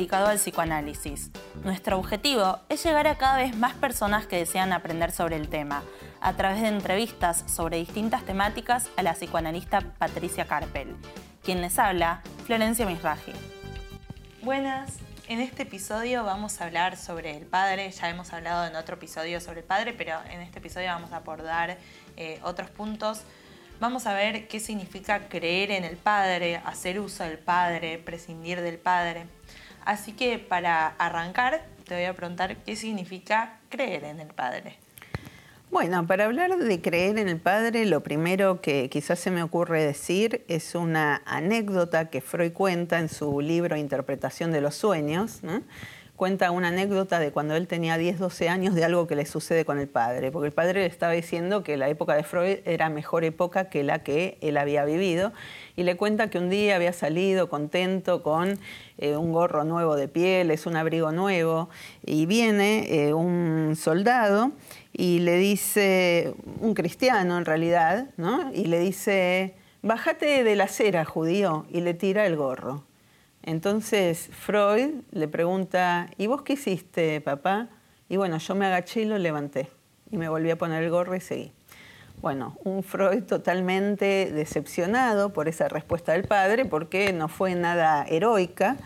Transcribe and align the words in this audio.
dedicado 0.00 0.28
al 0.28 0.38
psicoanálisis. 0.38 1.30
Nuestro 1.62 1.98
objetivo 1.98 2.58
es 2.70 2.82
llegar 2.82 3.06
a 3.06 3.18
cada 3.18 3.36
vez 3.36 3.54
más 3.54 3.74
personas 3.74 4.26
que 4.26 4.38
desean 4.38 4.72
aprender 4.72 5.12
sobre 5.12 5.36
el 5.36 5.50
tema, 5.50 5.82
a 6.22 6.32
través 6.32 6.62
de 6.62 6.68
entrevistas 6.68 7.44
sobre 7.46 7.76
distintas 7.76 8.24
temáticas 8.24 8.88
a 8.96 9.02
la 9.02 9.12
psicoanalista 9.12 9.82
Patricia 9.98 10.46
Carpel. 10.46 10.96
Quien 11.44 11.60
les 11.60 11.78
habla, 11.78 12.22
Florencia 12.46 12.86
Misraji. 12.86 13.32
Buenas, 14.40 14.96
en 15.28 15.40
este 15.40 15.64
episodio 15.64 16.24
vamos 16.24 16.62
a 16.62 16.64
hablar 16.64 16.96
sobre 16.96 17.36
el 17.36 17.44
padre, 17.44 17.90
ya 17.90 18.08
hemos 18.08 18.32
hablado 18.32 18.66
en 18.66 18.76
otro 18.76 18.94
episodio 18.94 19.38
sobre 19.38 19.60
el 19.60 19.66
padre, 19.66 19.92
pero 19.92 20.14
en 20.30 20.40
este 20.40 20.60
episodio 20.60 20.86
vamos 20.86 21.12
a 21.12 21.16
abordar 21.16 21.76
eh, 22.16 22.40
otros 22.42 22.70
puntos 22.70 23.22
Vamos 23.80 24.06
a 24.06 24.12
ver 24.12 24.46
qué 24.46 24.60
significa 24.60 25.30
creer 25.30 25.70
en 25.70 25.84
el 25.84 25.96
Padre, 25.96 26.60
hacer 26.66 27.00
uso 27.00 27.24
del 27.24 27.38
Padre, 27.38 27.96
prescindir 27.96 28.60
del 28.60 28.76
Padre. 28.76 29.24
Así 29.84 30.12
que 30.12 30.38
para 30.38 30.88
arrancar, 30.98 31.62
te 31.86 31.94
voy 31.94 32.04
a 32.04 32.14
preguntar 32.14 32.56
qué 32.58 32.76
significa 32.76 33.58
creer 33.68 34.04
en 34.04 34.20
el 34.20 34.28
Padre. 34.28 34.78
Bueno, 35.70 36.04
para 36.04 36.24
hablar 36.24 36.56
de 36.56 36.80
creer 36.80 37.16
en 37.18 37.28
el 37.28 37.38
Padre, 37.38 37.86
lo 37.86 38.02
primero 38.02 38.60
que 38.60 38.88
quizás 38.90 39.20
se 39.20 39.30
me 39.30 39.40
ocurre 39.40 39.84
decir 39.84 40.44
es 40.48 40.74
una 40.74 41.22
anécdota 41.26 42.10
que 42.10 42.20
Freud 42.20 42.52
cuenta 42.52 42.98
en 42.98 43.08
su 43.08 43.40
libro 43.40 43.76
Interpretación 43.76 44.50
de 44.50 44.60
los 44.60 44.74
Sueños 44.74 45.42
cuenta 46.20 46.50
una 46.50 46.68
anécdota 46.68 47.18
de 47.18 47.32
cuando 47.32 47.56
él 47.56 47.66
tenía 47.66 47.96
10, 47.96 48.18
12 48.18 48.50
años 48.50 48.74
de 48.74 48.84
algo 48.84 49.06
que 49.06 49.16
le 49.16 49.24
sucede 49.24 49.64
con 49.64 49.78
el 49.78 49.88
padre, 49.88 50.30
porque 50.30 50.48
el 50.48 50.52
padre 50.52 50.80
le 50.80 50.86
estaba 50.86 51.14
diciendo 51.14 51.62
que 51.62 51.78
la 51.78 51.88
época 51.88 52.14
de 52.14 52.24
Freud 52.24 52.58
era 52.66 52.90
mejor 52.90 53.24
época 53.24 53.70
que 53.70 53.82
la 53.84 54.02
que 54.02 54.36
él 54.42 54.58
había 54.58 54.84
vivido, 54.84 55.32
y 55.76 55.82
le 55.82 55.96
cuenta 55.96 56.28
que 56.28 56.36
un 56.36 56.50
día 56.50 56.76
había 56.76 56.92
salido 56.92 57.48
contento 57.48 58.22
con 58.22 58.58
eh, 58.98 59.16
un 59.16 59.32
gorro 59.32 59.64
nuevo 59.64 59.96
de 59.96 60.08
pieles, 60.08 60.66
un 60.66 60.76
abrigo 60.76 61.10
nuevo, 61.10 61.70
y 62.04 62.26
viene 62.26 63.06
eh, 63.06 63.14
un 63.14 63.74
soldado 63.74 64.52
y 64.92 65.20
le 65.20 65.38
dice, 65.38 66.34
un 66.60 66.74
cristiano 66.74 67.38
en 67.38 67.46
realidad, 67.46 68.10
¿no? 68.18 68.52
y 68.52 68.66
le 68.66 68.78
dice, 68.78 69.54
bájate 69.80 70.44
de 70.44 70.54
la 70.54 70.64
acera, 70.64 71.06
judío, 71.06 71.64
y 71.70 71.80
le 71.80 71.94
tira 71.94 72.26
el 72.26 72.36
gorro. 72.36 72.89
Entonces 73.42 74.28
Freud 74.32 75.02
le 75.12 75.28
pregunta, 75.28 76.08
¿y 76.18 76.26
vos 76.26 76.42
qué 76.42 76.54
hiciste, 76.54 77.20
papá? 77.20 77.68
Y 78.08 78.16
bueno, 78.16 78.38
yo 78.38 78.54
me 78.54 78.66
agaché 78.66 79.02
y 79.02 79.04
lo 79.04 79.18
levanté 79.18 79.68
y 80.10 80.16
me 80.16 80.28
volví 80.28 80.50
a 80.50 80.56
poner 80.56 80.82
el 80.82 80.90
gorro 80.90 81.14
y 81.14 81.20
seguí. 81.20 81.52
Bueno, 82.20 82.58
un 82.64 82.82
Freud 82.82 83.22
totalmente 83.22 84.30
decepcionado 84.30 85.32
por 85.32 85.48
esa 85.48 85.68
respuesta 85.68 86.12
del 86.12 86.24
padre 86.24 86.66
porque 86.66 87.14
no 87.14 87.28
fue 87.28 87.54
nada 87.54 88.04
heroica. 88.06 88.76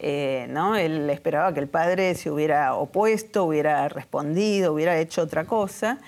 Eh, 0.00 0.46
¿no? 0.50 0.76
Él 0.76 1.10
esperaba 1.10 1.52
que 1.52 1.60
el 1.60 1.66
padre 1.66 2.14
se 2.14 2.30
hubiera 2.30 2.74
opuesto, 2.74 3.44
hubiera 3.44 3.88
respondido, 3.88 4.72
hubiera 4.72 4.98
hecho 4.98 5.22
otra 5.22 5.44
cosa. 5.44 5.98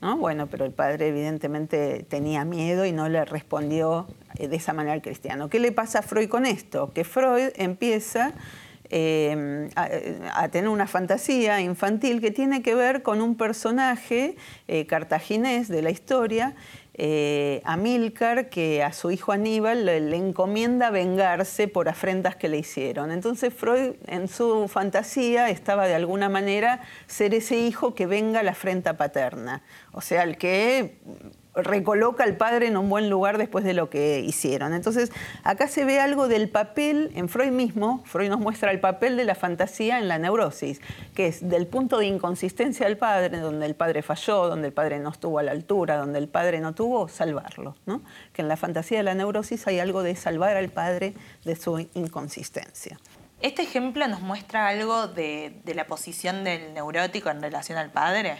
Bueno, 0.00 0.46
pero 0.46 0.64
el 0.64 0.72
padre 0.72 1.08
evidentemente 1.08 2.04
tenía 2.08 2.44
miedo 2.44 2.86
y 2.86 2.92
no 2.92 3.08
le 3.08 3.24
respondió 3.24 4.06
eh, 4.36 4.48
de 4.48 4.56
esa 4.56 4.72
manera 4.72 4.94
al 4.94 5.02
cristiano. 5.02 5.48
¿Qué 5.48 5.58
le 5.58 5.72
pasa 5.72 6.00
a 6.00 6.02
Freud 6.02 6.28
con 6.28 6.46
esto? 6.46 6.92
Que 6.92 7.04
Freud 7.04 7.50
empieza 7.56 8.32
eh, 8.90 9.68
a, 9.74 10.48
tener 10.48 10.70
una 10.70 10.86
fantasía 10.86 11.60
infantil 11.60 12.20
que 12.20 12.30
tiene 12.30 12.62
que 12.62 12.74
ver 12.74 13.02
con 13.02 13.20
un 13.20 13.36
personaje 13.36 14.36
eh, 14.66 14.86
cartaginés 14.86 15.68
de 15.68 15.82
la 15.82 15.90
historia 15.90 16.54
eh, 17.00 17.62
Amílcar 17.64 18.50
que 18.50 18.82
a 18.82 18.92
su 18.92 19.12
hijo 19.12 19.30
Aníbal 19.30 19.86
le, 19.86 20.16
encomienda 20.16 20.90
vengarse 20.90 21.68
por 21.68 21.88
afrentas 21.88 22.34
que 22.34 22.48
le 22.48 22.58
hicieron. 22.58 23.12
Entonces 23.12 23.54
Freud 23.54 23.94
en 24.06 24.26
su 24.26 24.66
fantasía 24.66 25.48
estaba 25.48 25.86
de 25.86 25.94
alguna 25.94 26.28
manera 26.28 26.82
ser 27.06 27.34
ese 27.34 27.56
hijo 27.56 27.94
que 27.94 28.06
venga 28.06 28.42
la 28.42 28.50
afrenta 28.50 28.96
paterna, 28.96 29.62
o 29.92 30.00
sea, 30.00 30.24
el 30.24 30.38
que 30.38 30.98
recoloca 31.62 32.24
al 32.24 32.36
padre 32.36 32.66
en 32.66 32.76
un 32.76 32.88
buen 32.88 33.10
lugar 33.10 33.38
después 33.38 33.64
de 33.64 33.74
lo 33.74 33.90
que 33.90 34.20
hicieron. 34.20 34.72
Entonces, 34.74 35.10
acá 35.44 35.68
se 35.68 35.84
ve 35.84 36.00
algo 36.00 36.28
del 36.28 36.48
papel, 36.48 37.10
en 37.14 37.28
Freud 37.28 37.50
mismo, 37.50 38.02
Freud 38.04 38.28
nos 38.28 38.40
muestra 38.40 38.70
el 38.70 38.80
papel 38.80 39.16
de 39.16 39.24
la 39.24 39.34
fantasía 39.34 39.98
en 39.98 40.08
la 40.08 40.18
neurosis, 40.18 40.80
que 41.14 41.26
es 41.26 41.48
del 41.48 41.66
punto 41.66 41.98
de 41.98 42.06
inconsistencia 42.06 42.86
del 42.86 42.96
padre, 42.96 43.38
donde 43.38 43.66
el 43.66 43.74
padre 43.74 44.02
falló, 44.02 44.48
donde 44.48 44.68
el 44.68 44.72
padre 44.72 44.98
no 44.98 45.10
estuvo 45.10 45.38
a 45.38 45.42
la 45.42 45.52
altura, 45.52 45.96
donde 45.96 46.18
el 46.18 46.28
padre 46.28 46.60
no 46.60 46.74
tuvo, 46.74 47.08
salvarlo. 47.08 47.76
¿no? 47.86 48.02
Que 48.32 48.42
en 48.42 48.48
la 48.48 48.56
fantasía 48.56 48.98
de 48.98 49.04
la 49.04 49.14
neurosis 49.14 49.66
hay 49.66 49.78
algo 49.78 50.02
de 50.02 50.16
salvar 50.16 50.56
al 50.56 50.68
padre 50.68 51.14
de 51.44 51.56
su 51.56 51.78
inconsistencia. 51.94 52.98
¿Este 53.40 53.62
ejemplo 53.62 54.06
nos 54.08 54.20
muestra 54.20 54.66
algo 54.66 55.06
de, 55.06 55.60
de 55.64 55.74
la 55.74 55.86
posición 55.86 56.42
del 56.42 56.74
neurótico 56.74 57.30
en 57.30 57.40
relación 57.40 57.78
al 57.78 57.90
padre? 57.90 58.36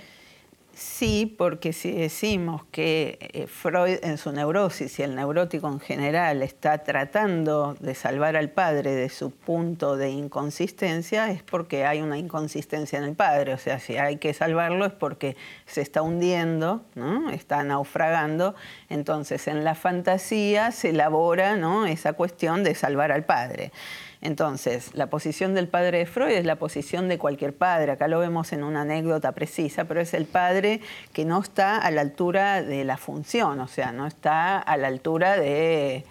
Sí, 0.78 1.34
porque 1.36 1.72
si 1.72 1.90
decimos 1.90 2.62
que 2.70 3.18
eh, 3.32 3.48
Freud 3.48 3.98
en 4.04 4.16
su 4.16 4.30
neurosis 4.30 5.00
y 5.00 5.02
el 5.02 5.16
neurótico 5.16 5.66
en 5.66 5.80
general 5.80 6.40
está 6.40 6.84
tratando 6.84 7.74
de 7.80 7.96
salvar 7.96 8.36
al 8.36 8.50
padre 8.50 8.94
de 8.94 9.08
su 9.08 9.32
punto 9.32 9.96
de 9.96 10.10
inconsistencia, 10.10 11.32
es 11.32 11.42
porque 11.42 11.84
hay 11.84 12.00
una 12.00 12.16
inconsistencia 12.16 12.96
en 12.96 13.06
el 13.06 13.16
padre. 13.16 13.54
O 13.54 13.58
sea, 13.58 13.80
si 13.80 13.96
hay 13.96 14.18
que 14.18 14.32
salvarlo 14.32 14.86
es 14.86 14.92
porque 14.92 15.36
se 15.66 15.80
está 15.80 16.00
hundiendo, 16.00 16.82
¿no? 16.94 17.28
está 17.30 17.64
naufragando. 17.64 18.54
Entonces, 18.88 19.48
en 19.48 19.64
la 19.64 19.74
fantasía 19.74 20.70
se 20.70 20.90
elabora 20.90 21.56
¿no? 21.56 21.86
esa 21.86 22.12
cuestión 22.12 22.62
de 22.62 22.76
salvar 22.76 23.10
al 23.10 23.24
padre. 23.24 23.72
Entonces, 24.20 24.90
la 24.94 25.08
posición 25.08 25.54
del 25.54 25.68
padre 25.68 25.98
de 25.98 26.06
Freud 26.06 26.32
es 26.32 26.44
la 26.44 26.56
posición 26.56 27.08
de 27.08 27.18
cualquier 27.18 27.54
padre. 27.54 27.92
Acá 27.92 28.08
lo 28.08 28.18
vemos 28.18 28.52
en 28.52 28.64
una 28.64 28.82
anécdota 28.82 29.32
precisa, 29.32 29.84
pero 29.84 30.00
es 30.00 30.12
el 30.12 30.24
padre 30.24 30.80
que 31.12 31.24
no 31.24 31.40
está 31.40 31.78
a 31.78 31.90
la 31.90 32.00
altura 32.00 32.62
de 32.62 32.84
la 32.84 32.96
función, 32.96 33.60
o 33.60 33.68
sea, 33.68 33.92
no 33.92 34.06
está 34.06 34.58
a 34.58 34.76
la 34.76 34.88
altura 34.88 35.36
de, 35.36 36.04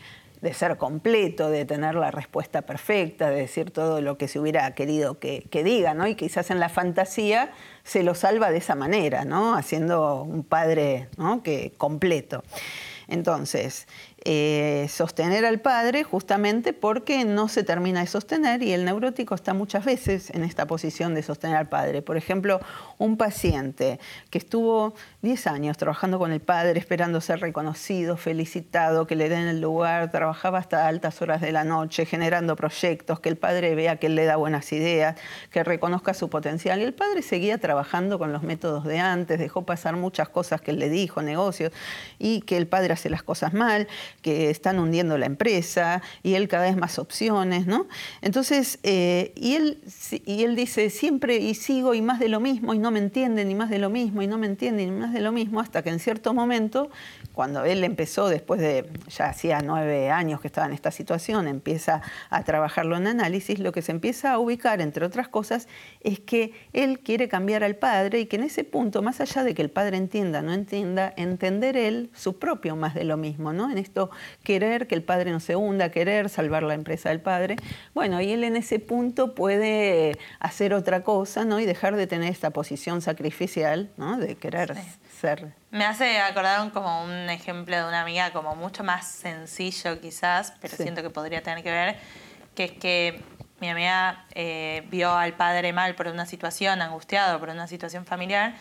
ser 0.53 0.77
completo, 0.77 1.49
de 1.49 1.65
tener 1.65 1.95
la 1.95 2.09
respuesta 2.09 2.61
perfecta, 2.61 3.29
de 3.29 3.41
decir 3.41 3.71
todo 3.71 3.99
lo 3.99 4.17
que 4.17 4.29
se 4.29 4.39
hubiera 4.39 4.73
querido 4.73 5.19
que, 5.19 5.43
diga, 5.65 5.93
¿no? 5.93 6.07
Y 6.07 6.15
quizás 6.15 6.49
en 6.49 6.61
la 6.61 6.69
fantasía 6.69 7.51
se 7.83 8.03
lo 8.03 8.15
salva 8.15 8.51
de 8.51 8.59
esa 8.59 8.75
manera, 8.75 9.25
¿no? 9.25 9.55
Haciendo 9.55 10.23
un 10.23 10.43
padre 10.43 11.09
que, 11.43 11.73
completo. 11.77 12.43
Entonces, 13.09 13.87
eh, 14.29 14.87
sostener 14.89 15.45
al 15.45 15.61
padre 15.61 16.03
justamente 16.03 16.73
porque 16.73 17.23
no 17.23 17.47
se 17.47 17.63
termina 17.63 18.01
de 18.01 18.07
sostener 18.07 18.61
y 18.61 18.73
el 18.73 18.83
neurótico 18.83 19.33
está 19.33 19.53
muchas 19.53 19.85
veces 19.85 20.31
en 20.31 20.43
esta 20.43 20.67
posición 20.67 21.15
de 21.15 21.23
sostener 21.23 21.55
al 21.55 21.69
padre. 21.69 22.01
Por 22.01 22.17
ejemplo, 22.17 22.59
un 22.97 23.15
paciente 23.15 24.01
que 24.29 24.37
estuvo 24.37 24.95
10 25.21 25.47
años 25.47 25.77
trabajando 25.77 26.19
con 26.19 26.33
el 26.33 26.41
padre, 26.41 26.77
esperando 26.77 27.21
ser 27.21 27.39
reconocido, 27.39 28.17
felicitado, 28.17 29.07
que 29.07 29.15
le 29.15 29.29
den 29.29 29.47
el 29.47 29.61
lugar, 29.61 30.11
trabajaba 30.11 30.59
hasta 30.59 30.89
altas 30.89 31.21
horas 31.21 31.39
de 31.39 31.53
la 31.53 31.63
noche, 31.63 32.05
generando 32.05 32.57
proyectos, 32.57 33.21
que 33.21 33.29
el 33.29 33.37
padre 33.37 33.75
vea 33.75 33.95
que 33.95 34.07
él 34.07 34.15
le 34.15 34.25
da 34.25 34.35
buenas 34.35 34.73
ideas, 34.73 35.17
que 35.51 35.63
reconozca 35.63 36.13
su 36.13 36.29
potencial. 36.29 36.81
Y 36.81 36.83
el 36.83 36.93
padre 36.93 37.21
seguía 37.21 37.59
trabajando 37.59 38.19
con 38.19 38.33
los 38.33 38.43
métodos 38.43 38.83
de 38.83 38.99
antes, 38.99 39.39
dejó 39.39 39.61
pasar 39.61 39.95
muchas 39.95 40.27
cosas 40.27 40.59
que 40.59 40.71
él 40.71 40.79
le 40.79 40.89
dijo, 40.89 41.21
negocios, 41.21 41.71
y 42.19 42.41
que 42.41 42.57
el 42.57 42.67
padre 42.67 42.91
hace 42.91 43.09
las 43.09 43.23
cosas 43.23 43.53
mal 43.53 43.87
que 44.21 44.49
están 44.49 44.79
hundiendo 44.79 45.17
la 45.17 45.25
empresa 45.25 46.01
y 46.23 46.33
él 46.33 46.47
cada 46.47 46.63
vez 46.63 46.77
más 46.77 46.99
opciones, 46.99 47.67
¿no? 47.67 47.87
Entonces, 48.21 48.79
eh, 48.83 49.31
y, 49.35 49.55
él, 49.55 49.81
y 50.25 50.43
él 50.43 50.55
dice 50.55 50.89
siempre 50.89 51.37
y 51.37 51.53
sigo 51.53 51.93
y 51.93 52.01
más 52.01 52.19
de 52.19 52.29
lo 52.29 52.39
mismo 52.39 52.73
y 52.73 52.79
no 52.79 52.91
me 52.91 52.99
entienden 52.99 53.49
y 53.51 53.55
más 53.55 53.69
de 53.69 53.79
lo 53.79 53.89
mismo 53.89 54.21
y 54.21 54.27
no 54.27 54.37
me 54.37 54.47
entienden 54.47 54.87
y 54.89 54.91
más 54.91 55.13
de 55.13 55.21
lo 55.21 55.31
mismo 55.31 55.59
hasta 55.59 55.81
que 55.81 55.89
en 55.89 55.99
cierto 55.99 56.33
momento, 56.33 56.89
cuando 57.33 57.63
él 57.63 57.83
empezó 57.83 58.27
después 58.27 58.59
de, 58.59 58.89
ya 59.09 59.29
hacía 59.29 59.61
nueve 59.61 60.09
años 60.09 60.41
que 60.41 60.47
estaba 60.47 60.67
en 60.67 60.73
esta 60.73 60.91
situación, 60.91 61.47
empieza 61.47 62.01
a 62.29 62.43
trabajarlo 62.43 62.97
en 62.97 63.07
análisis, 63.07 63.59
lo 63.59 63.71
que 63.71 63.81
se 63.81 63.91
empieza 63.91 64.33
a 64.33 64.39
ubicar, 64.39 64.81
entre 64.81 65.05
otras 65.05 65.27
cosas, 65.27 65.67
es 66.01 66.19
que 66.19 66.53
él 66.73 66.99
quiere 66.99 67.27
cambiar 67.27 67.63
al 67.63 67.75
padre 67.75 68.19
y 68.19 68.25
que 68.25 68.37
en 68.37 68.43
ese 68.43 68.63
punto, 68.63 69.01
más 69.01 69.21
allá 69.21 69.43
de 69.43 69.53
que 69.53 69.61
el 69.61 69.69
padre 69.69 69.97
entienda, 69.97 70.41
no 70.41 70.53
entienda, 70.53 71.13
entender 71.17 71.77
él 71.77 72.09
su 72.13 72.37
propio 72.39 72.75
más 72.75 72.95
de 72.95 73.03
lo 73.03 73.17
mismo, 73.17 73.53
¿no? 73.53 73.69
En 73.69 73.77
esto 73.77 74.06
querer 74.43 74.87
que 74.87 74.95
el 74.95 75.03
padre 75.03 75.31
no 75.31 75.39
se 75.39 75.55
hunda, 75.55 75.89
querer 75.89 76.29
salvar 76.29 76.63
la 76.63 76.73
empresa 76.73 77.09
del 77.09 77.21
padre. 77.21 77.55
Bueno, 77.93 78.21
y 78.21 78.31
él 78.31 78.43
en 78.43 78.55
ese 78.55 78.79
punto 78.79 79.35
puede 79.35 80.17
hacer 80.39 80.73
otra 80.73 81.03
cosa, 81.03 81.45
¿no? 81.45 81.59
Y 81.59 81.65
dejar 81.65 81.95
de 81.95 82.07
tener 82.07 82.31
esta 82.31 82.51
posición 82.51 83.01
sacrificial, 83.01 83.89
¿no? 83.97 84.17
De 84.17 84.35
querer 84.35 84.75
ser. 85.19 85.53
Me 85.71 85.85
hace 85.85 86.19
acordar 86.19 86.71
como 86.71 87.03
un 87.03 87.29
ejemplo 87.29 87.75
de 87.75 87.83
una 87.83 88.01
amiga 88.01 88.31
como 88.31 88.55
mucho 88.55 88.83
más 88.83 89.07
sencillo 89.07 89.99
quizás, 89.99 90.53
pero 90.61 90.75
siento 90.77 91.01
que 91.01 91.09
podría 91.09 91.41
tener 91.41 91.63
que 91.63 91.71
ver, 91.71 91.95
que 92.55 92.65
es 92.65 92.71
que 92.71 93.23
mi 93.59 93.69
amiga 93.69 94.25
eh, 94.35 94.83
vio 94.89 95.13
al 95.13 95.33
padre 95.33 95.73
mal 95.73 95.95
por 95.95 96.07
una 96.07 96.25
situación, 96.25 96.81
angustiado 96.81 97.39
por 97.39 97.49
una 97.49 97.67
situación 97.67 98.05
familiar, 98.05 98.55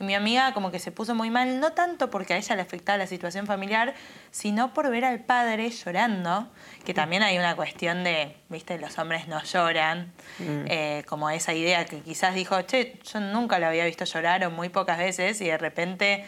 Y 0.00 0.04
mi 0.04 0.14
amiga 0.14 0.54
como 0.54 0.70
que 0.70 0.78
se 0.78 0.90
puso 0.90 1.14
muy 1.14 1.30
mal, 1.30 1.60
no 1.60 1.72
tanto 1.72 2.08
porque 2.08 2.32
a 2.32 2.38
ella 2.38 2.56
le 2.56 2.62
afectaba 2.62 2.96
la 2.96 3.06
situación 3.06 3.46
familiar, 3.46 3.92
sino 4.30 4.72
por 4.72 4.90
ver 4.90 5.04
al 5.04 5.20
padre 5.20 5.68
llorando, 5.68 6.48
que 6.86 6.94
también 6.94 7.22
hay 7.22 7.36
una 7.36 7.54
cuestión 7.54 8.02
de, 8.02 8.34
viste, 8.48 8.78
los 8.78 8.98
hombres 8.98 9.28
no 9.28 9.42
lloran, 9.42 10.10
mm. 10.38 10.64
eh, 10.68 11.04
como 11.06 11.28
esa 11.28 11.52
idea 11.52 11.84
que 11.84 12.00
quizás 12.00 12.34
dijo, 12.34 12.62
che, 12.62 12.98
yo 13.12 13.20
nunca 13.20 13.58
lo 13.58 13.66
había 13.66 13.84
visto 13.84 14.06
llorar 14.06 14.42
o 14.46 14.50
muy 14.50 14.70
pocas 14.70 14.96
veces 14.96 15.38
y 15.42 15.48
de 15.48 15.58
repente 15.58 16.24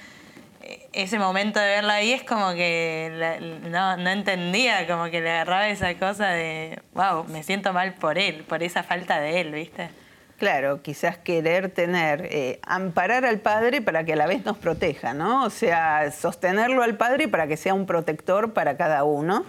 eh, 0.61 0.89
ese 0.93 1.19
momento 1.19 1.59
de 1.59 1.67
verlo 1.67 1.93
ahí 1.93 2.13
es 2.13 2.25
como 2.25 2.53
que 2.53 3.59
no, 3.71 3.97
no 3.97 4.11
entendía, 4.11 4.87
como 4.87 5.07
que 5.07 5.23
le 5.23 5.31
agarraba 5.31 5.69
esa 5.69 5.95
cosa 5.95 6.29
de, 6.29 6.79
wow, 6.93 7.25
me 7.25 7.43
siento 7.43 7.73
mal 7.73 7.95
por 7.95 8.19
él, 8.19 8.45
por 8.45 8.63
esa 8.63 8.83
falta 8.83 9.19
de 9.19 9.41
él, 9.41 9.53
¿viste? 9.53 10.02
Claro, 10.43 10.83
quizás 10.83 11.19
querer 11.19 11.69
tener, 11.69 12.27
eh, 12.33 12.59
amparar 12.67 13.25
al 13.25 13.39
padre 13.39 13.81
para 13.81 14.03
que 14.03 14.15
a 14.15 14.17
la 14.17 14.27
vez 14.27 14.45
nos 14.45 14.59
proteja, 14.59 15.15
¿no? 15.15 15.45
O 15.45 15.51
sea, 15.51 16.11
sostenerlo 16.11 16.83
al 16.83 16.97
padre 16.97 17.29
para 17.29 17.47
que 17.47 17.57
sea 17.57 17.75
un 17.75 17.87
protector 17.87 18.53
para 18.53 18.77
cada 18.77 19.05
uno. 19.05 19.45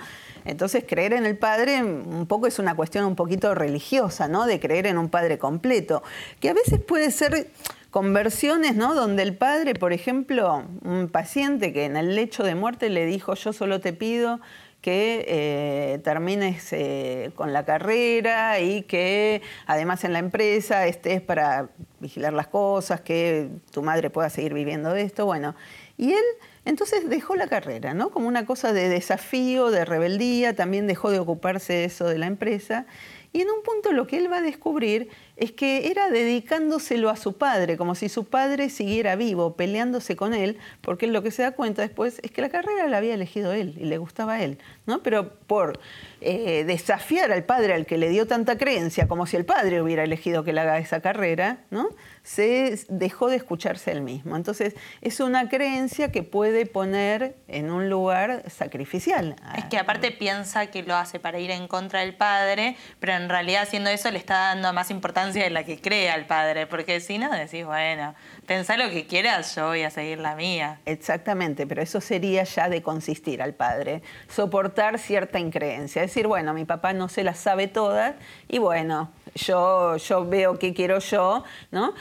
Entonces, 0.45 0.83
creer 0.87 1.13
en 1.13 1.25
el 1.25 1.35
padre 1.35 1.83
un 1.83 2.27
poco 2.27 2.45
es 2.45 2.59
una 2.59 2.75
cuestión 2.75 3.05
un 3.05 3.15
poquito 3.15 3.55
religiosa, 3.55 4.27
¿no? 4.27 4.45
De 4.45 4.59
creer 4.59 4.85
en 4.85 4.99
un 4.99 5.09
padre 5.09 5.39
completo, 5.39 6.03
que 6.39 6.49
a 6.49 6.53
veces 6.53 6.79
puede 6.79 7.09
ser 7.09 7.49
conversiones, 7.89 8.75
¿no? 8.75 8.93
Donde 8.93 9.23
el 9.23 9.35
padre, 9.35 9.73
por 9.73 9.93
ejemplo, 9.93 10.63
un 10.83 11.09
paciente 11.09 11.73
que 11.73 11.85
en 11.85 11.97
el 11.97 12.15
lecho 12.15 12.43
de 12.43 12.53
muerte 12.53 12.89
le 12.89 13.07
dijo, 13.07 13.33
yo 13.33 13.51
solo 13.51 13.79
te 13.79 13.93
pido 13.93 14.41
que 14.83 15.23
eh, 15.29 15.99
termines 15.99 16.73
eh, 16.73 17.31
con 17.35 17.53
la 17.53 17.63
carrera 17.63 18.59
y 18.59 18.81
que 18.81 19.41
además 19.65 20.03
en 20.03 20.11
la 20.11 20.19
empresa 20.19 20.85
estés 20.87 21.21
para 21.21 21.69
vigilar 22.01 22.33
las 22.33 22.47
cosas, 22.47 22.99
que 22.99 23.49
tu 23.71 23.81
madre 23.81 24.09
pueda 24.09 24.29
seguir 24.29 24.53
viviendo 24.53 24.91
de 24.91 25.03
esto. 25.03 25.25
Bueno, 25.25 25.55
y 25.97 26.11
él 26.11 26.23
entonces 26.65 27.09
dejó 27.09 27.37
la 27.37 27.47
carrera, 27.47 27.93
¿no? 27.93 28.09
Como 28.09 28.27
una 28.27 28.45
cosa 28.45 28.73
de 28.73 28.89
desafío, 28.89 29.71
de 29.71 29.85
rebeldía, 29.85 30.53
también 30.53 30.85
dejó 30.85 31.11
de 31.11 31.19
ocuparse 31.19 31.85
eso 31.85 32.05
de 32.09 32.17
la 32.17 32.27
empresa. 32.27 32.85
Y 33.31 33.39
en 33.39 33.51
un 33.51 33.63
punto 33.63 33.93
lo 33.93 34.05
que 34.05 34.17
él 34.17 34.29
va 34.29 34.39
a 34.39 34.41
descubrir 34.41 35.07
es 35.35 35.51
que 35.51 35.89
era 35.89 36.09
dedicándoselo 36.09 37.09
a 37.09 37.15
su 37.15 37.33
padre, 37.37 37.75
como 37.77 37.95
si 37.95 38.07
su 38.07 38.25
padre 38.25 38.69
siguiera 38.69 39.15
vivo, 39.15 39.55
peleándose 39.55 40.15
con 40.15 40.33
él, 40.33 40.59
porque 40.81 41.07
lo 41.07 41.23
que 41.23 41.31
se 41.31 41.41
da 41.41 41.51
cuenta 41.51 41.81
después 41.81 42.19
es 42.23 42.31
que 42.31 42.41
la 42.41 42.49
carrera 42.49 42.87
la 42.87 42.97
había 42.97 43.15
elegido 43.15 43.51
él 43.51 43.75
y 43.79 43.85
le 43.85 43.97
gustaba 43.97 44.33
a 44.33 44.43
él, 44.43 44.59
¿no? 44.85 45.01
Pero 45.01 45.33
por 45.47 45.79
eh, 46.21 46.63
desafiar 46.65 47.31
al 47.31 47.45
padre 47.45 47.73
al 47.73 47.85
que 47.85 47.97
le 47.97 48.09
dio 48.09 48.27
tanta 48.27 48.57
creencia, 48.57 49.07
como 49.07 49.25
si 49.25 49.35
el 49.35 49.45
padre 49.45 49.81
hubiera 49.81 50.03
elegido 50.03 50.43
que 50.43 50.53
le 50.53 50.61
haga 50.61 50.77
esa 50.77 51.01
carrera, 51.01 51.59
¿no? 51.71 51.89
se 52.23 52.79
dejó 52.87 53.29
de 53.29 53.35
escucharse 53.35 53.91
él 53.91 54.01
mismo. 54.01 54.37
Entonces, 54.37 54.75
es 55.01 55.19
una 55.19 55.49
creencia 55.49 56.11
que 56.11 56.23
puede 56.23 56.65
poner 56.65 57.35
en 57.49 57.69
un 57.69 57.89
lugar 57.89 58.49
sacrificial. 58.49 59.35
Es 59.57 59.65
que 59.65 59.77
aparte 59.77 60.11
piensa 60.11 60.67
que 60.67 60.83
lo 60.83 60.95
hace 60.95 61.19
para 61.19 61.39
ir 61.39 61.51
en 61.51 61.67
contra 61.67 61.99
del 61.99 62.15
padre, 62.15 62.77
pero 63.01 63.13
en 63.13 63.27
realidad 63.27 63.63
haciendo 63.63 63.89
eso 63.89 64.09
le 64.09 64.19
está 64.19 64.35
dando 64.35 64.71
más 64.71 64.89
importancia 64.89 65.22
de 65.31 65.49
la 65.49 65.63
que 65.63 65.79
cree 65.79 66.09
al 66.09 66.25
padre, 66.25 66.67
porque 66.67 66.99
si 66.99 67.17
no 67.17 67.31
decís, 67.31 67.65
bueno, 67.65 68.15
pensá 68.45 68.75
lo 68.75 68.89
que 68.89 69.05
quieras, 69.05 69.55
yo 69.55 69.67
voy 69.67 69.83
a 69.83 69.89
seguir 69.89 70.19
la 70.19 70.35
mía. 70.35 70.79
Exactamente, 70.85 71.65
pero 71.65 71.81
eso 71.81 72.01
sería 72.01 72.43
ya 72.43 72.67
de 72.67 72.81
consistir 72.81 73.41
al 73.41 73.53
padre, 73.53 74.01
soportar 74.27 74.99
cierta 74.99 75.39
increencia, 75.39 76.01
decir, 76.01 76.27
bueno, 76.27 76.53
mi 76.53 76.65
papá 76.65 76.93
no 76.93 77.07
se 77.07 77.23
las 77.23 77.39
sabe 77.39 77.67
todas 77.67 78.15
y 78.49 78.57
bueno, 78.57 79.11
yo, 79.35 79.97
yo 79.97 80.25
veo 80.27 80.59
qué 80.59 80.73
quiero 80.73 80.99
yo, 80.99 81.43
¿no? 81.71 81.93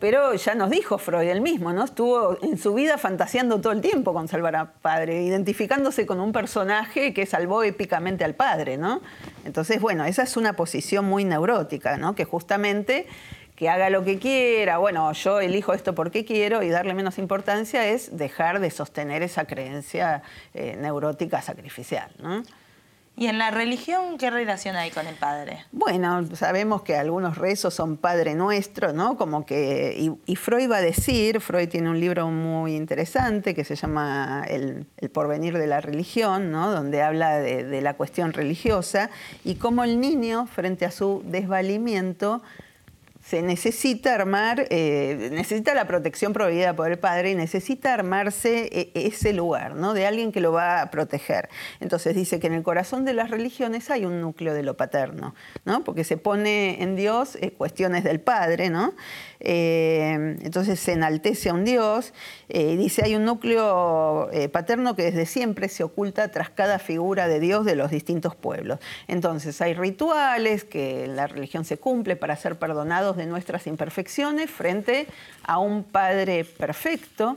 Pero 0.00 0.34
ya 0.34 0.54
nos 0.54 0.70
dijo 0.70 0.98
Freud 0.98 1.28
el 1.28 1.40
mismo, 1.40 1.72
¿no? 1.72 1.84
Estuvo 1.84 2.36
en 2.42 2.58
su 2.58 2.74
vida 2.74 2.98
fantaseando 2.98 3.60
todo 3.60 3.72
el 3.72 3.80
tiempo 3.80 4.12
con 4.12 4.26
salvar 4.26 4.56
al 4.56 4.72
padre, 4.72 5.22
identificándose 5.22 6.06
con 6.06 6.20
un 6.20 6.32
personaje 6.32 7.14
que 7.14 7.26
salvó 7.26 7.62
épicamente 7.62 8.24
al 8.24 8.34
padre, 8.34 8.76
¿no? 8.76 9.00
Entonces, 9.44 9.80
bueno, 9.80 10.04
esa 10.04 10.24
es 10.24 10.36
una 10.36 10.54
posición 10.54 11.04
muy 11.04 11.24
neurótica, 11.24 11.96
¿no? 11.96 12.14
Que 12.14 12.24
justamente 12.24 13.06
que 13.54 13.68
haga 13.68 13.90
lo 13.90 14.04
que 14.04 14.18
quiera, 14.18 14.78
bueno, 14.78 15.12
yo 15.12 15.40
elijo 15.40 15.72
esto 15.74 15.92
porque 15.92 16.24
quiero 16.24 16.62
y 16.62 16.68
darle 16.68 16.94
menos 16.94 17.18
importancia 17.18 17.88
es 17.88 18.16
dejar 18.16 18.60
de 18.60 18.70
sostener 18.70 19.22
esa 19.22 19.46
creencia 19.46 20.22
eh, 20.54 20.76
neurótica 20.80 21.42
sacrificial, 21.42 22.08
¿no? 22.20 22.44
¿Y 23.18 23.26
en 23.26 23.38
la 23.38 23.50
religión 23.50 24.16
qué 24.16 24.30
relación 24.30 24.76
hay 24.76 24.92
con 24.92 25.08
el 25.08 25.16
Padre? 25.16 25.64
Bueno, 25.72 26.24
sabemos 26.36 26.82
que 26.82 26.94
algunos 26.94 27.36
rezos 27.36 27.74
son 27.74 27.96
Padre 27.96 28.36
Nuestro, 28.36 28.92
¿no? 28.92 29.16
Como 29.16 29.44
que, 29.44 30.12
y, 30.24 30.36
Freud 30.36 30.70
va 30.70 30.76
a 30.76 30.80
decir, 30.80 31.40
Freud 31.40 31.68
tiene 31.68 31.90
un 31.90 31.98
libro 31.98 32.28
muy 32.28 32.76
interesante 32.76 33.56
que 33.56 33.64
se 33.64 33.74
llama 33.74 34.44
El, 34.46 34.86
porvenir 35.12 35.58
de 35.58 35.66
la 35.66 35.80
religión, 35.80 36.52
¿no? 36.52 36.70
Donde 36.70 37.02
habla 37.02 37.38
de, 37.40 37.64
de 37.64 37.80
la 37.80 37.94
cuestión 37.94 38.32
religiosa 38.32 39.10
y 39.44 39.56
cómo 39.56 39.82
el 39.82 39.98
niño, 39.98 40.46
frente 40.46 40.86
a 40.86 40.92
su 40.92 41.24
desvalimiento, 41.26 42.40
se 43.28 43.42
necesita 43.42 44.14
armar, 44.14 44.66
eh, 44.70 45.28
necesita 45.30 45.74
la 45.74 45.86
protección 45.86 46.32
proveída 46.32 46.74
por 46.74 46.90
el 46.90 46.98
padre 46.98 47.32
y 47.32 47.34
necesita 47.34 47.92
armarse 47.92 48.70
eh, 48.72 48.90
ese 48.94 49.34
lugar, 49.34 49.74
¿no? 49.74 49.92
De 49.92 50.06
alguien 50.06 50.32
que 50.32 50.40
lo 50.40 50.50
va 50.50 50.80
a 50.80 50.90
proteger. 50.90 51.50
Entonces 51.80 52.14
dice 52.14 52.40
que 52.40 52.46
en 52.46 52.54
el 52.54 52.62
corazón 52.62 53.04
de 53.04 53.12
las 53.12 53.30
religiones 53.30 53.90
hay 53.90 54.06
un 54.06 54.22
núcleo 54.22 54.54
de 54.54 54.62
lo 54.62 54.78
paterno, 54.78 55.34
¿no? 55.66 55.84
Porque 55.84 56.04
se 56.04 56.16
pone 56.16 56.82
en 56.82 56.96
Dios 56.96 57.36
eh, 57.42 57.50
cuestiones 57.50 58.02
del 58.02 58.18
padre, 58.18 58.70
¿no? 58.70 58.94
Entonces 59.40 60.80
se 60.80 60.92
enaltece 60.92 61.50
a 61.50 61.54
un 61.54 61.64
Dios 61.64 62.12
y 62.48 62.76
dice 62.76 63.02
hay 63.04 63.14
un 63.14 63.24
núcleo 63.24 64.28
paterno 64.52 64.96
que 64.96 65.04
desde 65.04 65.26
siempre 65.26 65.68
se 65.68 65.84
oculta 65.84 66.30
tras 66.30 66.50
cada 66.50 66.78
figura 66.78 67.28
de 67.28 67.38
Dios 67.38 67.64
de 67.64 67.76
los 67.76 67.90
distintos 67.90 68.34
pueblos. 68.34 68.80
Entonces 69.06 69.60
hay 69.60 69.74
rituales 69.74 70.64
que 70.64 71.06
la 71.06 71.26
religión 71.26 71.64
se 71.64 71.76
cumple 71.76 72.16
para 72.16 72.36
ser 72.36 72.58
perdonados 72.58 73.16
de 73.16 73.26
nuestras 73.26 73.66
imperfecciones 73.66 74.50
frente 74.50 75.06
a 75.44 75.58
un 75.58 75.84
Padre 75.84 76.44
perfecto. 76.44 77.36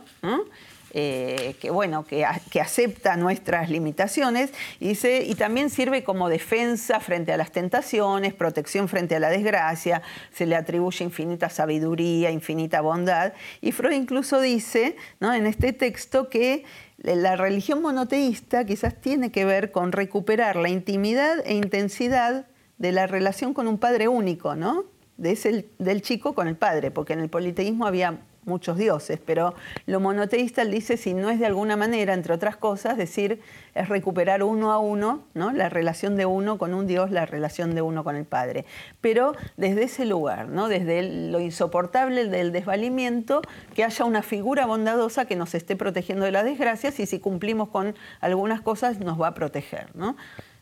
Eh, 0.94 1.56
que 1.62 1.72
bueno, 1.72 2.04
que, 2.06 2.26
acepta 2.26 3.16
nuestras 3.16 3.70
limitaciones 3.70 4.52
y, 4.82 4.98
y 5.08 5.36
también 5.36 5.70
sirve 5.70 6.04
como 6.04 6.28
defensa 6.28 7.00
frente 7.00 7.32
a 7.32 7.38
las 7.38 7.54
tentaciones, 7.54 8.34
protección 8.34 8.90
frente 8.90 9.16
a 9.16 9.20
la 9.22 9.30
desgracia, 9.30 10.02
se 10.34 10.46
le 10.46 10.58
atribuye 10.58 11.06
infinita 11.06 11.50
sabiduría, 11.50 12.30
infinita 12.30 12.82
bondad. 12.82 13.32
Y 13.62 13.72
Freud 13.72 13.94
incluso 13.94 14.42
dice 14.42 14.98
¿no? 15.22 15.34
en 15.34 15.48
este 15.48 15.72
texto 15.72 16.30
que 16.30 16.66
la 16.98 17.38
religión 17.38 17.82
monoteísta 17.82 18.66
quizás 18.66 19.00
tiene 19.00 19.32
que 19.32 19.46
ver 19.46 19.72
con 19.72 19.94
recuperar 19.94 20.58
la 20.58 20.68
intimidad 20.68 21.40
e 21.46 21.56
intensidad 21.56 22.48
de 22.78 22.92
la 22.92 23.08
relación 23.08 23.54
con 23.54 23.68
un 23.68 23.78
padre 23.78 24.10
único, 24.10 24.56
¿no? 24.56 24.84
de 25.16 25.66
del 25.78 26.02
chico 26.02 26.34
con 26.34 26.48
el 26.48 26.58
padre, 26.58 26.92
porque 26.92 27.14
en 27.14 27.20
el 27.20 27.30
politeísmo 27.30 27.86
había 27.86 28.20
muchos 28.46 28.78
dioses, 28.78 29.20
pero 29.24 29.54
lo 29.86 30.00
monoteísta 30.00 30.66
dice 30.66 30.98
si 30.98 31.14
no 31.14 31.30
es 31.30 31.40
de 31.40 31.46
alguna 31.46 31.76
manera, 31.76 32.14
entre 32.14 32.34
otras 32.34 32.56
cosas, 32.58 32.98
decir, 32.98 33.42
es 33.76 33.90
recuperar 33.90 34.44
uno 34.44 34.72
a 34.72 34.80
uno, 34.80 35.24
¿no? 35.34 35.52
la 35.52 35.70
relación 35.70 36.16
de 36.16 36.26
uno 36.26 36.58
con 36.58 36.74
un 36.74 36.88
dios, 36.88 37.12
la 37.12 37.26
relación 37.26 37.76
de 37.76 37.82
uno 37.82 38.04
con 38.04 38.16
el 38.16 38.26
padre. 38.26 38.66
Pero 39.00 39.36
desde 39.58 39.84
ese 39.84 40.06
lugar, 40.06 40.48
¿no? 40.50 40.68
desde 40.68 41.04
lo 41.30 41.40
insoportable 41.40 42.26
del 42.26 42.52
desvalimiento, 42.52 43.42
que 43.76 43.84
haya 43.84 44.06
una 44.06 44.24
figura 44.24 44.66
bondadosa 44.66 45.26
que 45.26 45.36
nos 45.36 45.54
esté 45.54 45.76
protegiendo 45.76 46.26
de 46.26 46.32
las 46.32 46.46
desgracias 46.46 47.00
y 47.00 47.06
si 47.06 47.20
cumplimos 47.20 47.70
con 47.70 47.96
algunas 48.20 48.62
cosas 48.62 49.00
nos 49.00 49.22
va 49.22 49.28
a 49.28 49.34
proteger. 49.34 49.96
¿no? 49.96 50.16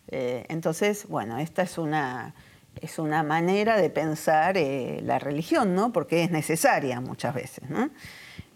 Eh, 0.10 0.46
entonces, 0.50 1.08
bueno, 1.08 1.38
esta 1.38 1.62
es 1.62 1.78
una 1.78 2.34
es 2.82 3.00
una 3.00 3.24
manera 3.24 3.78
de 3.78 3.90
pensar 3.90 4.58
eh, 4.58 5.00
la 5.04 5.20
religión, 5.20 5.76
¿no? 5.76 5.92
Porque 5.92 6.24
es 6.24 6.32
necesaria 6.32 7.02
muchas 7.02 7.34
veces, 7.34 7.64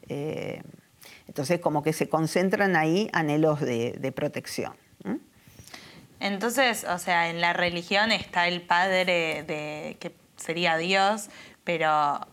eh, 0.09 0.61
entonces, 1.27 1.59
como 1.59 1.81
que 1.83 1.93
se 1.93 2.09
concentran 2.09 2.75
ahí 2.75 3.09
anhelos 3.13 3.59
de, 3.61 4.13
protección. 4.15 4.73
Entonces, 6.19 6.83
o 6.83 6.97
sea, 6.99 7.29
en 7.29 7.41
la 7.41 7.53
religión 7.53 8.11
está 8.11 8.47
el 8.47 8.61
padre 8.61 9.43
de, 9.43 9.97
que 9.99 10.13
sería 10.35 10.77
Dios, 10.77 11.29
pero 11.63 12.27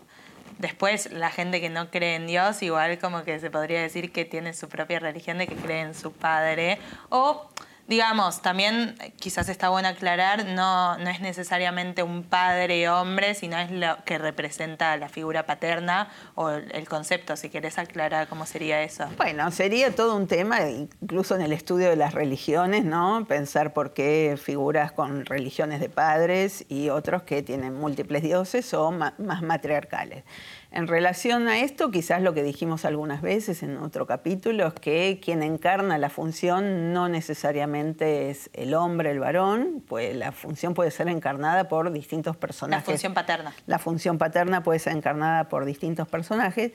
después 0.58 1.10
la 1.12 1.30
gente 1.30 1.60
que 1.60 1.70
no 1.70 1.90
cree 1.90 2.16
en 2.16 2.26
Dios, 2.26 2.62
igual 2.62 2.98
como 2.98 3.24
que 3.24 3.38
se 3.40 3.50
podría 3.50 3.80
decir 3.80 4.12
que 4.12 4.24
tiene 4.24 4.52
su 4.52 4.68
propia 4.68 4.98
religión 4.98 5.38
de 5.38 5.46
que 5.46 5.54
cree 5.54 5.80
en 5.80 5.94
su 5.94 6.12
padre. 6.12 6.78
O 7.08 7.48
digamos, 7.90 8.40
también 8.40 8.94
quizás 9.18 9.48
está 9.48 9.68
bueno 9.68 9.88
aclarar, 9.88 10.46
no, 10.46 10.96
no 10.96 11.10
es 11.10 11.20
necesariamente 11.20 12.04
un 12.04 12.22
padre 12.22 12.88
hombre, 12.88 13.34
sino 13.34 13.58
es 13.58 13.72
lo 13.72 13.96
que 14.04 14.16
representa 14.16 14.96
la 14.96 15.08
figura 15.08 15.44
paterna 15.44 16.08
o 16.36 16.50
el 16.50 16.88
concepto, 16.88 17.36
si 17.36 17.50
querés 17.50 17.78
aclarar 17.78 18.28
cómo 18.28 18.46
sería 18.46 18.80
eso. 18.84 19.08
Bueno, 19.16 19.50
sería 19.50 19.92
todo 19.92 20.14
un 20.16 20.28
tema, 20.28 20.70
incluso 20.70 21.34
en 21.34 21.40
el 21.40 21.52
estudio 21.52 21.90
de 21.90 21.96
las 21.96 22.14
religiones, 22.14 22.84
¿no? 22.84 23.26
Pensar 23.26 23.72
por 23.72 23.92
qué 23.92 24.38
figuras 24.40 24.92
con 24.92 25.26
religiones 25.26 25.80
de 25.80 25.88
padres 25.88 26.64
y 26.68 26.90
otros 26.90 27.24
que 27.24 27.42
tienen 27.42 27.74
múltiples 27.74 28.22
dioses 28.22 28.72
o 28.72 28.92
más 28.92 29.42
matriarcales. 29.42 30.22
En 30.72 30.86
relación 30.86 31.48
a 31.48 31.58
esto, 31.58 31.90
quizás 31.90 32.22
lo 32.22 32.32
que 32.32 32.44
dijimos 32.44 32.84
algunas 32.84 33.22
veces 33.22 33.64
en 33.64 33.76
otro 33.78 34.06
capítulo 34.06 34.68
es 34.68 34.74
que 34.74 35.20
quien 35.22 35.42
encarna 35.42 35.98
la 35.98 36.10
función 36.10 36.92
no 36.92 37.08
necesariamente 37.08 38.30
es 38.30 38.50
el 38.52 38.74
hombre, 38.74 39.10
el 39.10 39.18
varón, 39.18 39.82
pues 39.88 40.14
la 40.14 40.30
función 40.30 40.74
puede 40.74 40.92
ser 40.92 41.08
encarnada 41.08 41.68
por 41.68 41.90
distintos 41.90 42.36
personajes. 42.36 42.86
La 42.86 42.92
función 42.92 43.14
paterna. 43.14 43.52
La 43.66 43.78
función 43.80 44.18
paterna 44.18 44.62
puede 44.62 44.78
ser 44.78 44.92
encarnada 44.96 45.48
por 45.48 45.64
distintos 45.64 46.06
personajes. 46.06 46.70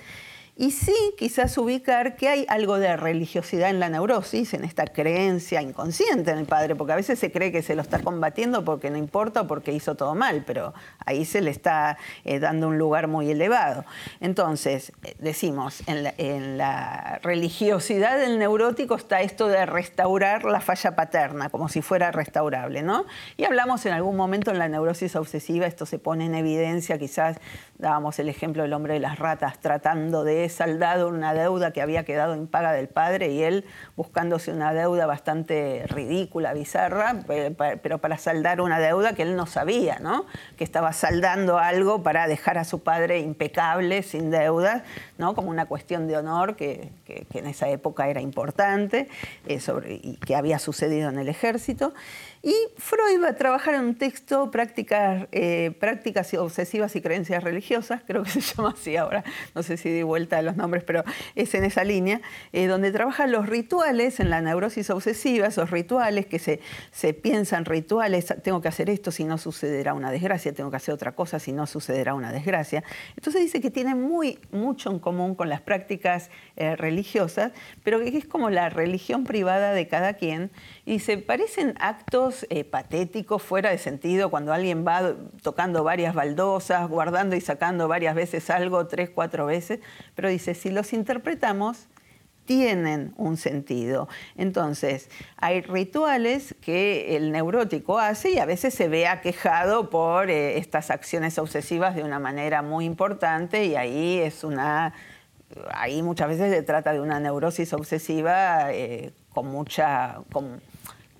Y 0.57 0.71
sí, 0.71 0.95
quizás 1.17 1.57
ubicar 1.57 2.15
que 2.15 2.29
hay 2.29 2.45
algo 2.47 2.79
de 2.79 2.95
religiosidad 2.95 3.69
en 3.69 3.81
la 3.81 3.89
neurosis, 3.89 4.53
en 4.53 4.63
esta 4.63 4.85
creencia 4.85 5.62
inconsciente 5.62 6.31
en 6.31 6.38
el 6.38 6.45
padre, 6.45 6.77
porque 6.77 6.93
a 6.93 6.95
veces 6.95 7.19
se 7.19 7.29
cree 7.29 7.51
que 7.51 7.62
se 7.62 7.75
lo 7.75 7.81
está 7.81 8.00
combatiendo 8.00 8.63
porque 8.63 8.89
no 8.89 8.97
importa 8.97 9.41
o 9.41 9.47
porque 9.47 9.74
hizo 9.74 9.95
todo 9.95 10.15
mal, 10.15 10.45
pero 10.47 10.74
ahí 11.05 11.25
se 11.25 11.41
le 11.41 11.51
está 11.51 11.97
eh, 12.24 12.39
dando 12.39 12.69
un 12.69 12.77
lugar 12.77 13.09
muy 13.09 13.29
elevado. 13.29 13.83
Entonces, 14.21 14.93
eh, 15.03 15.17
decimos, 15.19 15.83
en 15.88 16.57
la, 16.57 17.19
religiosidad 17.21 18.17
del 18.17 18.39
neurótico 18.39 18.95
está 18.95 19.21
esto 19.21 19.50
de 19.50 19.65
restaurar 19.65 20.45
la 20.45 20.62
falla 20.62 20.95
paterna, 20.95 21.50
como 21.50 21.67
si 21.67 21.81
fuera 21.81 22.12
restaurable, 22.12 22.81
¿no? 22.81 23.05
Y 23.35 23.43
hablamos 23.43 23.85
en 23.85 23.91
algún 23.91 24.15
momento 24.15 24.51
en 24.51 24.59
la 24.59 24.69
neurosis 24.69 25.17
obsesiva, 25.17 25.65
esto 25.65 25.85
se 25.85 26.00
pone 26.00 26.27
en 26.27 26.35
evidencia, 26.35 26.97
quizás 26.97 27.39
dábamos 27.77 28.19
el 28.19 28.29
ejemplo 28.29 28.63
del 28.63 28.71
hombre 28.71 28.93
de 28.93 29.00
las 29.01 29.19
ratas 29.19 29.59
tratando 29.59 30.24
de 30.24 30.44
saldado 30.49 31.07
una 31.07 31.33
deuda 31.33 31.71
que 31.71 31.81
había 31.81 32.03
quedado 32.03 32.35
paga 32.47 32.73
del 32.73 32.87
padre 32.87 33.29
y 33.29 33.43
él 33.43 33.65
buscándose 33.95 34.51
una 34.51 34.73
deuda 34.73 35.05
bastante 35.05 35.85
ridícula, 35.87 36.53
bizarra, 36.53 37.15
pero 37.81 37.97
para 37.97 38.17
saldar 38.17 38.61
una 38.61 38.79
deuda 38.79 39.13
que 39.13 39.23
él 39.23 39.35
no 39.35 39.45
sabía, 39.45 39.99
¿no? 39.99 40.25
Que 40.57 40.63
estaba 40.63 40.93
saldando 40.93 41.57
algo 41.57 42.03
para 42.03 42.27
dejar 42.27 42.57
a 42.57 42.63
su 42.63 42.83
padre 42.83 43.19
impecable, 43.19 44.03
sin 44.03 44.31
deudas, 44.31 44.83
¿no? 45.17 45.35
Como 45.35 45.49
una 45.49 45.65
cuestión 45.65 46.07
de 46.07 46.17
honor 46.17 46.55
que, 46.55 46.91
en 47.07 47.47
esa 47.47 47.69
época 47.69 48.07
era 48.07 48.21
importante 48.21 49.07
eh, 49.47 49.59
y 50.01 50.17
que 50.17 50.35
había 50.35 50.59
sucedido 50.59 51.09
en 51.09 51.19
el 51.19 51.29
ejército. 51.29 51.93
Y 52.45 52.53
Freud 52.77 53.23
va 53.23 53.29
a 53.29 53.35
trabajar 53.35 53.73
en 53.73 53.81
un 53.81 53.95
texto, 53.95 54.51
prácticas, 54.51 55.27
eh, 55.31 55.75
prácticas 55.79 56.31
obsesivas 56.35 56.95
y 56.95 57.01
creencias 57.01 57.43
religiosas, 57.43 58.03
creo 58.05 58.21
que 58.21 58.29
se 58.39 58.41
llama 58.41 58.75
así 58.77 58.95
ahora, 58.97 59.23
no 59.55 59.63
sé 59.63 59.77
si 59.77 59.89
di 59.89 60.03
vuelta 60.03 60.37
a 60.37 60.43
los 60.43 60.55
nombres, 60.55 60.83
pero 60.83 61.03
es 61.33 61.55
en 61.55 61.63
esa 61.63 61.83
línea, 61.83 62.21
eh, 62.53 62.67
donde 62.67 62.91
trabaja 62.91 63.25
los 63.25 63.49
rituales 63.49 64.19
en 64.19 64.29
la 64.29 64.41
neurosis 64.41 64.91
obsesiva, 64.91 65.47
esos 65.47 65.71
rituales 65.71 66.27
que 66.27 66.37
se, 66.37 66.59
se 66.91 67.15
piensan 67.15 67.65
rituales, 67.65 68.31
tengo 68.43 68.61
que 68.61 68.67
hacer 68.67 68.91
esto 68.91 69.09
si 69.09 69.23
no 69.23 69.39
sucederá 69.39 69.95
una 69.95 70.11
desgracia, 70.11 70.53
tengo 70.53 70.69
que 70.69 70.77
hacer 70.77 70.93
otra 70.93 71.13
cosa 71.13 71.39
si 71.39 71.51
no 71.51 71.65
sucederá 71.65 72.13
una 72.13 72.31
desgracia. 72.31 72.83
Entonces 73.15 73.41
dice 73.41 73.59
que 73.59 73.71
tiene 73.71 73.95
muy, 73.95 74.37
mucho 74.51 74.91
en 74.91 74.99
común 74.99 75.33
con 75.33 75.49
las 75.49 75.61
prácticas 75.61 76.29
eh, 76.57 76.75
religiosas, 76.75 77.53
pero 77.83 77.99
que 78.01 78.15
es 78.15 78.27
como 78.27 78.51
la 78.51 78.69
religión 78.69 79.23
privada 79.23 79.73
de 79.73 79.87
cada 79.87 80.13
quien 80.13 80.51
y 80.85 80.99
se 80.99 81.17
parecen 81.17 81.73
actos 81.79 82.45
eh, 82.49 82.63
patéticos, 82.63 83.41
fuera 83.41 83.71
de 83.71 83.79
sentido, 83.79 84.29
cuando 84.29 84.53
alguien 84.53 84.85
va 84.85 85.15
tocando 85.41 85.83
varias 85.83 86.13
baldosas, 86.13 86.87
guardando 86.87 87.35
y 87.35 87.41
sacando 87.41 87.87
varias 87.87 88.13
veces 88.13 88.49
algo, 88.51 88.85
tres, 88.85 89.09
cuatro 89.09 89.47
veces, 89.47 89.79
pero 90.13 90.29
dice, 90.29 90.53
si 90.53 90.69
los 90.69 90.93
interpretamos, 90.93 91.87
tienen 92.45 93.13
un 93.17 93.37
sentido. 93.37 94.07
Entonces, 94.37 95.09
hay 95.37 95.61
rituales 95.61 96.55
que 96.61 97.15
el 97.15 97.31
neurótico 97.31 97.97
hace 97.97 98.31
y 98.31 98.37
a 98.37 98.45
veces 98.45 98.75
se 98.75 98.87
ve 98.87 99.07
aquejado 99.07 99.89
por 99.89 100.29
eh, 100.29 100.59
estas 100.59 100.91
acciones 100.91 101.39
obsesivas 101.39 101.95
de 101.95 102.03
una 102.03 102.19
manera 102.19 102.61
muy 102.61 102.85
importante 102.85 103.65
y 103.65 103.75
ahí 103.75 104.19
es 104.19 104.43
una 104.43 104.93
ahí 105.71 106.01
muchas 106.01 106.27
veces 106.27 106.51
se 106.51 106.63
trata 106.63 106.91
de 106.91 106.99
una 106.99 107.19
neurosis 107.19 107.71
obsesiva 107.73 108.73
eh, 108.73 109.13
con 109.29 109.47
mucha 109.47 110.19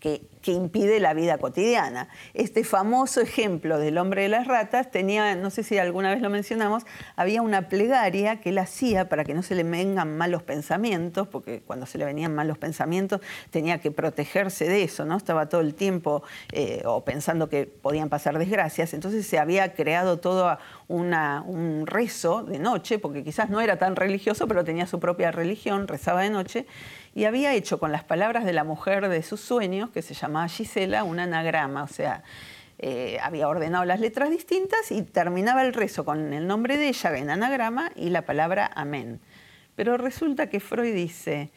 que, 0.06 0.52
impide 0.52 1.00
la 1.00 1.16
vida 1.16 1.40
cotidiana. 1.40 2.08
Este 2.36 2.64
famoso 2.64 3.20
ejemplo 3.20 3.80
del 3.80 3.98
hombre 3.98 4.22
de 4.22 4.30
las 4.30 4.46
ratas 4.46 4.92
tenía, 4.92 5.34
no 5.34 5.50
sé 5.50 5.64
si 5.64 5.80
alguna 5.80 6.12
vez 6.12 6.22
lo 6.22 6.30
mencionamos, 6.30 6.84
había 7.16 7.42
una 7.42 7.68
plegaria 7.68 8.40
que 8.42 8.50
él 8.50 8.60
hacía 8.60 9.10
para 9.10 9.24
que 9.24 9.34
no 9.34 9.42
se 9.42 9.56
le 9.56 9.64
vengan 9.64 10.16
malos 10.16 10.44
pensamientos, 10.44 11.28
porque 11.28 11.64
cuando 11.66 11.88
se 11.88 11.98
le 11.98 12.06
venían 12.06 12.36
malos 12.36 12.60
pensamientos 12.60 13.22
tenía 13.50 13.80
que 13.80 13.90
protegerse 13.90 14.66
de 14.66 14.84
eso, 14.84 15.04
¿no? 15.04 15.18
Estaba 15.18 15.50
todo 15.50 15.62
el 15.62 15.74
tiempo 15.74 16.22
eh, 16.52 16.84
o 16.86 17.04
pensando 17.04 17.50
que 17.50 17.66
podían 17.66 18.10
pasar 18.10 18.38
desgracias, 18.38 18.94
entonces 18.94 19.26
se 19.26 19.40
había 19.40 19.74
creado 19.74 20.20
todo 20.20 20.60
un 20.88 21.88
rezo 21.88 22.44
de 22.44 22.60
noche, 22.60 23.00
porque 23.00 23.24
quizás 23.24 23.50
no 23.50 23.62
era 23.62 23.78
tan 23.80 23.96
religioso, 23.96 24.48
pero 24.48 24.64
tenía 24.64 24.86
su 24.86 25.00
propia 25.00 25.32
religión, 25.32 25.88
rezaba 25.88 26.22
de 26.22 26.30
noche, 26.30 26.68
y 27.16 27.24
había 27.24 27.54
hecho 27.54 27.80
con 27.80 27.94
las 27.94 28.04
palabras 28.04 28.44
de 28.44 28.52
la 28.52 28.66
mujer 28.66 29.08
de 29.08 29.24
sus 29.24 29.40
sueños, 29.40 29.90
que 29.90 30.02
se 30.02 30.14
llamaba 30.14 30.50
Gisela, 30.50 31.06
un 31.06 31.20
anagrama, 31.20 31.84
o 31.84 31.88
sea, 31.88 32.24
eh, 32.78 33.18
había 33.24 33.48
ordenado 33.48 33.86
las 33.86 34.02
letras 34.02 34.30
distintas 34.30 34.92
y 34.92 35.02
terminaba 35.02 35.64
el 35.64 35.74
rezo 35.74 36.04
con 36.04 36.34
el 36.34 36.46
nombre 36.46 36.76
de 36.76 36.90
ella 36.90 37.18
en 37.18 37.30
anagrama 37.30 37.90
y 37.96 38.10
la 38.10 38.24
palabra 38.24 38.70
amén. 38.76 39.22
Pero 39.78 39.96
resulta 39.96 40.50
que 40.50 40.60
Freud 40.60 40.94
dice, 40.94 41.52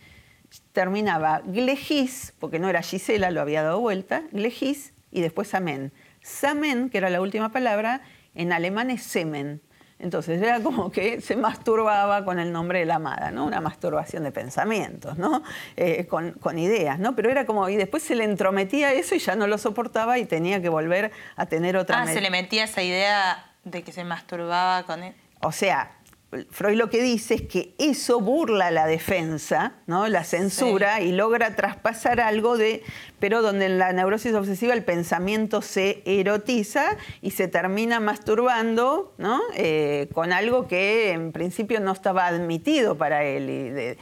terminaba 0.72 1.42
Glejis, 1.44 2.34
porque 2.38 2.60
no 2.60 2.68
era 2.68 2.82
Gisela, 2.82 3.32
lo 3.32 3.40
había 3.40 3.64
dado 3.64 3.80
vuelta, 3.80 4.22
Glejis 4.30 4.92
y 5.10 5.22
después 5.22 5.54
amén. 5.54 5.92
Samen, 6.22 6.88
que 6.88 6.98
era 6.98 7.10
la 7.10 7.20
última 7.20 7.50
palabra, 7.50 8.02
en 8.36 8.52
alemán 8.52 8.90
es 8.90 9.02
semen. 9.02 9.60
Entonces 10.00 10.40
era 10.40 10.61
como 10.61 10.93
que 10.93 11.21
se 11.21 11.37
masturbaba 11.37 12.25
con 12.25 12.38
el 12.38 12.52
nombre 12.52 12.81
de 12.81 12.87
la 12.87 12.97
amada, 12.97 13.31
¿no? 13.31 13.45
Una 13.45 13.61
masturbación 13.61 14.23
de 14.23 14.31
pensamientos, 14.31 15.19
¿no? 15.19 15.43
Eh, 15.76 16.07
con, 16.07 16.59
ideas, 16.59 16.99
¿no? 16.99 17.17
Pero 17.17 17.31
era 17.31 17.47
como, 17.47 17.69
y 17.69 17.76
después 17.76 18.02
se 18.02 18.14
le 18.14 18.25
entrometía 18.25 18.93
eso 18.93 19.14
y 19.14 19.19
ya 19.19 19.35
no 19.35 19.47
lo 19.47 19.59
soportaba 19.59 20.19
y 20.19 20.25
tenía 20.25 20.62
que 20.62 20.69
volver 20.69 21.11
a 21.37 21.47
tener 21.47 21.76
otra... 21.76 22.00
Ah, 22.00 22.07
se 22.07 22.21
le 22.21 22.31
metía 22.31 22.64
esa 22.64 22.83
idea 22.83 23.52
de 23.64 23.83
que 23.83 23.93
se 23.93 24.05
masturbaba 24.05 24.85
con 24.85 25.02
él. 25.02 25.14
O 25.40 25.52
sea, 25.52 25.93
Freud 26.50 26.76
lo 26.76 26.90
que 26.90 27.02
dice 27.02 27.35
es 27.35 27.42
que 27.42 27.75
eso 27.78 28.20
burla 28.20 28.70
la 28.70 28.87
defensa, 28.87 29.76
¿no? 29.87 30.08
la 30.08 30.25
censura, 30.25 31.00
y 31.00 31.12
logra 31.12 31.56
traspasar 31.56 32.20
algo 32.20 32.58
de, 32.58 32.82
pero 33.18 33.40
donde 33.40 33.64
en 33.64 33.78
la 33.78 33.94
neurosis 33.94 34.35
obsesiva 34.35 34.75
el 34.75 34.85
pensamiento 34.85 35.62
se 35.62 36.02
erotiza 36.04 36.99
y 37.23 37.30
se 37.30 37.49
termina 37.49 37.99
masturbando 37.99 39.14
¿no? 39.16 39.40
Eh, 39.54 40.08
con 40.12 40.32
algo 40.32 40.68
que 40.68 41.12
en 41.12 41.32
principio 41.32 41.80
no 41.80 41.92
estaba 41.92 42.26
admitido 42.26 42.97
para 42.97 43.25
él. 43.25 43.49
Y 43.49 43.70
de, 43.70 43.99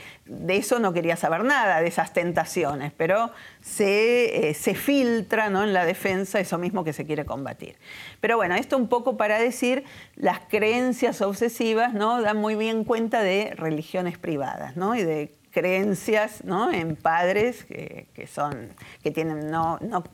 eso 0.49 0.79
no 0.79 0.93
quería 0.93 1.17
saber 1.17 1.45
nada, 1.45 1.81
de 1.81 1.89
esas 1.89 2.13
tentaciones, 2.13 2.93
pero 2.97 3.31
se, 3.61 4.49
eh, 4.49 4.55
se 4.55 4.75
filtra 4.75 5.51
¿no? 5.51 5.63
en 5.63 5.73
la 5.73 5.85
defensa 5.85 6.41
eso 6.41 6.59
mismo 6.59 6.85
que 6.85 6.93
se 6.93 7.07
quiere 7.07 7.25
combatir. 7.25 7.77
Pero 8.21 8.37
bueno, 8.37 8.55
esto 8.55 8.77
un 8.77 8.89
poco 8.89 9.17
para 9.17 9.39
decir 9.39 9.85
las 10.17 10.41
creencias 10.49 11.21
obsesivas, 11.23 11.95
¿no? 11.95 12.23
dan 12.23 12.39
muy 12.39 12.57
bien 12.57 12.85
cuenta 12.85 13.23
de 13.23 13.53
religiones 13.57 14.19
privadas 14.19 14.77
¿no? 14.77 14.97
y 14.97 15.05
de 15.05 15.33
creencias 15.53 16.45
¿no? 16.45 16.73
en 16.73 16.97
padres 16.97 17.65
que, 17.65 18.29
son, 18.33 18.71
que, 19.03 19.11
tienen, 19.11 19.51
no, 19.51 19.79
no, 19.81 20.05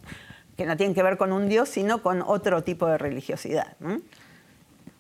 que 0.56 0.66
no 0.66 0.76
tienen 0.76 0.94
que 0.94 1.02
ver 1.02 1.16
con 1.16 1.32
un 1.32 1.48
Dios, 1.48 1.68
sino 1.68 2.02
con 2.02 2.22
otro 2.22 2.62
tipo 2.62 2.86
de 2.86 2.98
religiosidad. 2.98 3.76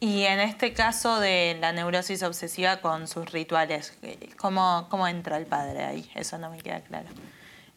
Y 0.02 0.24
en 0.24 0.40
este 0.40 0.72
caso 0.72 1.20
de 1.20 1.56
la 1.60 1.70
neurosis 1.72 2.24
obsesiva 2.24 2.80
con 2.80 3.06
sus 3.06 3.30
rituales, 3.30 3.96
¿cómo, 4.36 4.88
cómo 4.90 5.06
entra 5.06 5.36
el 5.36 5.46
padre 5.46 5.84
ahí? 5.84 6.10
Eso 6.16 6.38
no 6.38 6.50
me 6.50 6.58
queda 6.58 6.80
claro. 6.80 7.06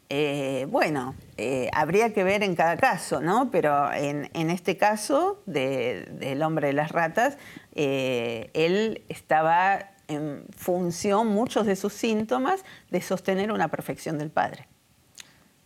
Eh, 0.09 0.65
bueno, 0.67 1.13
eh, 1.37 1.69
habría 1.71 2.15
que 2.15 2.23
ver 2.23 2.41
en 2.41 2.55
cada 2.55 2.77
caso, 2.77 3.21
¿no? 3.21 3.51
Pero 3.51 3.93
en, 3.93 4.49
este 4.49 4.75
caso 4.75 5.43
del 5.45 6.41
hombre 6.41 6.65
de 6.65 6.73
las 6.73 6.91
ratas, 6.91 7.37
eh, 7.75 8.49
él 8.55 9.03
estaba 9.07 9.91
en 10.07 10.47
función, 10.57 11.27
muchos 11.27 11.67
de 11.67 11.75
sus 11.75 11.93
síntomas, 11.93 12.65
de 12.89 13.01
sostener 13.03 13.51
una 13.51 13.67
perfección 13.67 14.17
del 14.17 14.31
padre, 14.31 14.67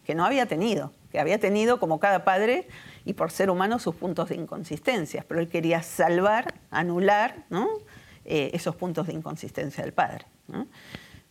que 0.09 0.15
no 0.15 0.25
había 0.25 0.47
tenido, 0.47 0.91
que 1.11 1.19
había 1.19 1.37
tenido 1.37 1.79
como 1.79 1.99
cada 1.99 2.25
padre 2.25 2.67
y 3.05 3.13
por 3.13 3.29
ser 3.29 3.51
humano 3.51 3.77
sus 3.77 3.93
puntos 3.93 4.29
de 4.29 4.35
inconsistencias, 4.37 5.23
pero 5.23 5.39
él 5.39 5.47
quería 5.47 5.83
salvar, 5.83 6.55
anular 6.71 7.45
esos 8.25 8.75
puntos 8.75 9.05
de 9.05 9.13
inconsistencia 9.13 9.83
del 9.83 9.93
padre, 9.93 10.25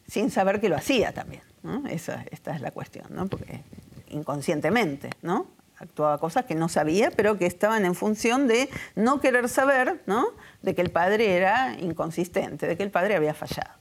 sin 0.06 0.30
saber 0.30 0.60
que 0.60 0.68
lo 0.68 0.76
hacía 0.76 1.12
también 1.12 1.42
esta 1.90 2.22
es 2.30 2.60
la 2.60 2.70
cuestión, 2.70 3.08
porque 3.28 3.64
inconscientemente, 4.10 5.10
¿no? 5.22 5.48
Actuaba 5.78 6.18
cosas 6.18 6.44
que 6.44 6.54
no 6.54 6.68
sabía, 6.68 7.10
pero 7.10 7.36
que 7.36 7.46
estaban 7.46 7.84
en 7.84 7.96
función 7.96 8.46
de 8.46 8.70
no 8.94 9.20
querer 9.20 9.48
saber. 9.48 10.04
De 10.62 10.76
que 10.76 10.82
el 10.82 10.90
padre 10.90 11.36
era 11.36 11.76
inconsistente, 11.80 12.68
de 12.68 12.76
que 12.76 12.84
el 12.84 12.92
padre 12.92 13.16
había 13.16 13.34
fallado. 13.34 13.74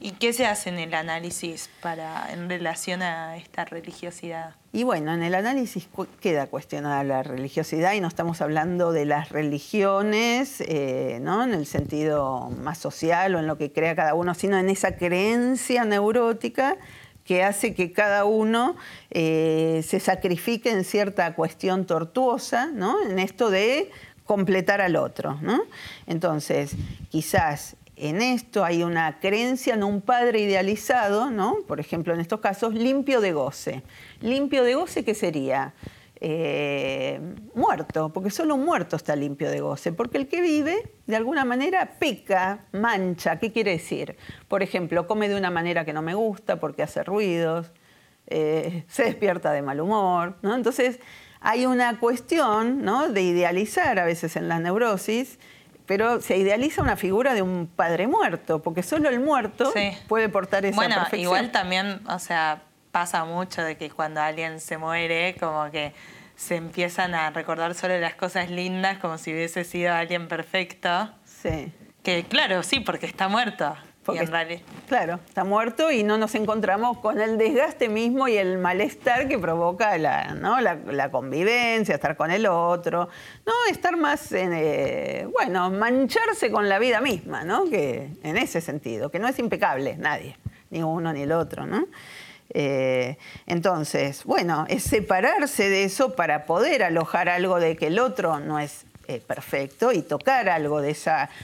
¿Y 0.00 0.12
qué 0.12 0.32
se 0.32 0.46
hace 0.46 0.68
en 0.68 0.78
el 0.78 0.94
análisis 0.94 1.68
para, 1.82 2.32
en 2.32 2.48
relación 2.48 3.02
a 3.02 3.36
esta 3.36 3.64
religiosidad? 3.64 4.54
Y 4.72 4.84
bueno, 4.84 5.12
en 5.12 5.24
el 5.24 5.34
análisis 5.34 5.88
queda 6.20 6.46
cuestionada 6.46 7.02
la 7.02 7.24
religiosidad 7.24 7.94
y 7.94 8.00
no 8.00 8.06
estamos 8.06 8.40
hablando 8.40 8.92
de 8.92 9.06
las 9.06 9.30
religiones, 9.30 10.60
eh, 10.60 11.18
¿no? 11.20 11.42
En 11.42 11.52
el 11.52 11.66
sentido 11.66 12.50
más 12.62 12.78
social 12.78 13.34
o 13.34 13.40
en 13.40 13.48
lo 13.48 13.58
que 13.58 13.72
crea 13.72 13.96
cada 13.96 14.14
uno, 14.14 14.34
sino 14.34 14.56
en 14.56 14.68
esa 14.70 14.96
creencia 14.96 15.84
neurótica 15.84 16.76
que 17.24 17.42
hace 17.42 17.74
que 17.74 17.92
cada 17.92 18.24
uno 18.24 18.76
eh, 19.10 19.84
se 19.86 19.98
sacrifique 19.98 20.70
en 20.70 20.84
cierta 20.84 21.34
cuestión 21.34 21.86
tortuosa, 21.86 22.66
¿no? 22.72 23.02
En 23.02 23.18
esto 23.18 23.50
de 23.50 23.90
completar 24.24 24.80
al 24.80 24.94
otro, 24.94 25.38
¿no? 25.42 25.62
Entonces, 26.06 26.76
quizás 27.10 27.76
en 28.00 28.22
esto 28.22 28.64
hay 28.64 28.82
una 28.82 29.18
creencia 29.20 29.74
en 29.74 29.82
un 29.84 30.00
padre 30.00 30.40
idealizado, 30.40 31.30
¿no? 31.30 31.58
Por 31.66 31.80
ejemplo, 31.80 32.14
en 32.14 32.20
estos 32.20 32.40
casos, 32.40 32.74
limpio 32.74 33.20
de 33.20 33.32
goce. 33.32 33.82
Limpio 34.20 34.64
de 34.64 34.74
goce, 34.74 35.04
¿qué 35.04 35.14
sería? 35.14 35.74
Eh, 36.20 37.20
muerto, 37.54 38.12
porque 38.12 38.30
solo 38.30 38.56
un 38.56 38.64
muerto 38.64 38.96
está 38.96 39.14
limpio 39.14 39.50
de 39.50 39.60
goce, 39.60 39.92
porque 39.92 40.18
el 40.18 40.26
que 40.26 40.40
vive, 40.40 40.90
de 41.06 41.16
alguna 41.16 41.44
manera, 41.44 41.94
peca, 41.98 42.66
mancha. 42.72 43.38
¿Qué 43.38 43.52
quiere 43.52 43.72
decir? 43.72 44.16
Por 44.48 44.62
ejemplo, 44.62 45.06
come 45.06 45.28
de 45.28 45.36
una 45.36 45.50
manera 45.50 45.84
que 45.84 45.92
no 45.92 46.02
me 46.02 46.14
gusta 46.14 46.58
porque 46.58 46.82
hace 46.82 47.04
ruidos, 47.04 47.70
eh, 48.26 48.84
se 48.88 49.04
despierta 49.04 49.52
de 49.52 49.62
mal 49.62 49.80
humor, 49.80 50.36
¿no? 50.42 50.54
Entonces, 50.54 50.98
hay 51.40 51.66
una 51.66 52.00
cuestión 52.00 52.82
¿no? 52.82 53.08
de 53.08 53.22
idealizar 53.22 53.98
a 53.98 54.04
veces 54.04 54.36
en 54.36 54.48
la 54.48 54.58
neurosis 54.58 55.38
pero 55.88 56.20
se 56.20 56.36
idealiza 56.36 56.82
una 56.82 56.96
figura 56.96 57.32
de 57.32 57.40
un 57.40 57.66
padre 57.66 58.06
muerto, 58.06 58.62
porque 58.62 58.82
solo 58.82 59.08
el 59.08 59.20
muerto 59.20 59.72
puede 60.06 60.28
portar 60.28 60.66
esa 60.66 60.76
bueno, 60.76 60.96
perfección. 60.96 61.22
igual 61.22 61.50
también, 61.50 62.02
o 62.06 62.18
sea, 62.18 62.60
pasa 62.92 63.24
mucho 63.24 63.62
de 63.62 63.78
que 63.78 63.88
cuando 63.88 64.20
alguien 64.20 64.60
se 64.60 64.76
muere, 64.76 65.34
como 65.40 65.70
que 65.70 65.94
se 66.36 66.56
empiezan 66.56 67.14
a 67.14 67.30
recordar 67.30 67.74
solo 67.74 67.98
las 67.98 68.14
cosas 68.14 68.50
lindas 68.50 68.98
como 68.98 69.16
si 69.16 69.32
hubiese 69.32 69.64
sido 69.64 69.94
alguien 69.94 70.28
perfecto. 70.28 71.10
Sí. 71.24 71.72
Que 72.02 72.24
claro, 72.24 72.62
sí, 72.62 72.80
porque 72.80 73.06
está 73.06 73.28
muerto. 73.28 73.74
Claro, 74.88 75.20
está 75.26 75.44
muerto 75.44 75.90
y 75.90 76.02
no 76.02 76.16
nos 76.18 76.34
encontramos 76.34 76.98
con 76.98 77.20
el 77.20 77.36
desgaste 77.36 77.88
mismo 77.88 78.28
y 78.28 78.36
el 78.36 78.58
malestar 78.58 79.28
que 79.28 79.38
provoca 79.38 79.96
la, 79.98 80.34
¿no? 80.34 80.60
la, 80.60 81.10
convivencia, 81.10 81.94
estar 81.94 82.16
con 82.16 82.30
el 82.30 82.46
otro, 82.46 83.08
no 83.46 83.52
estar 83.70 83.96
más, 83.96 84.32
en, 84.32 84.52
eh, 84.54 85.28
bueno, 85.32 85.70
mancharse 85.70 86.50
con 86.50 86.68
la 86.68 86.78
vida 86.78 87.00
misma, 87.00 87.44
¿no? 87.44 87.68
Que 87.68 88.10
en 88.22 88.36
ese 88.36 88.60
sentido, 88.60 89.10
que 89.10 89.18
no 89.18 89.28
es 89.28 89.38
impecable 89.38 89.96
nadie, 89.98 90.36
ni 90.70 90.82
uno 90.82 91.12
ni 91.12 91.22
el 91.22 91.32
otro, 91.32 91.66
¿no? 91.66 91.86
Eh, 92.50 93.18
entonces, 93.46 94.24
bueno, 94.24 94.64
es 94.68 94.82
separarse 94.82 95.68
de 95.68 95.84
eso 95.84 96.16
para 96.16 96.46
poder 96.46 96.82
alojar 96.82 97.28
algo 97.28 97.60
de 97.60 97.76
que 97.76 97.88
el 97.88 97.98
otro 97.98 98.40
no 98.40 98.58
es 98.58 98.86
eh, 99.10 99.22
perfecto 99.26 99.90
y 99.90 100.02
tocar 100.02 100.50
algo 100.50 100.82
de, 100.82 100.94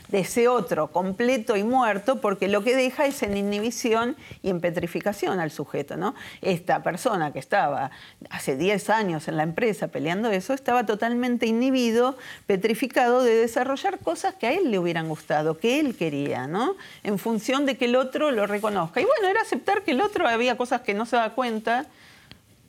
de 0.09 0.21
ese 0.21 0.49
otro 0.49 0.93
completo 0.93 1.57
y 1.57 1.65
muerto, 1.65 2.21
porque 2.21 2.47
lo 2.47 2.63
que 2.63 2.77
deja 2.77 3.07
es 3.07 3.23
en 3.23 3.39
inhibición 3.39 4.17
y 4.43 4.51
en 4.51 4.61
petrificación 4.61 5.41
al 5.41 5.51
sujeto. 5.51 5.97
¿no? 5.97 6.15
Esta 6.43 6.83
persona 6.83 7.33
que 7.33 7.39
estaba 7.39 7.91
hace 8.29 8.59
10 8.59 8.91
años 8.91 9.29
en 9.29 9.39
la 9.39 9.45
empresa 9.45 9.89
peleando 9.89 10.31
eso, 10.31 10.53
estaba 10.53 10.85
totalmente 10.85 11.47
inhibido, 11.47 12.19
petrificado 12.47 13.23
de 13.23 13.35
desarrollar 13.35 13.99
cosas 13.99 14.35
que 14.35 14.47
a 14.47 14.53
él 14.53 14.71
le 14.71 14.79
hubieran 14.79 15.09
gustado, 15.09 15.59
que 15.59 15.81
él 15.81 15.97
quería, 15.97 16.47
¿no? 16.47 16.77
en 17.03 17.19
función 17.19 17.65
de 17.65 17.79
que 17.79 17.87
el 17.87 17.97
otro 17.97 18.31
lo 18.31 18.47
reconozca. 18.47 19.01
Y 19.01 19.07
bueno, 19.07 19.27
era 19.27 19.41
aceptar 19.41 19.85
que 19.85 19.93
el 19.93 20.03
otro 20.03 20.29
había 20.29 20.59
cosas 20.59 20.83
que 20.83 20.93
no 20.93 21.07
se 21.07 21.17
da 21.17 21.31
cuenta. 21.31 21.87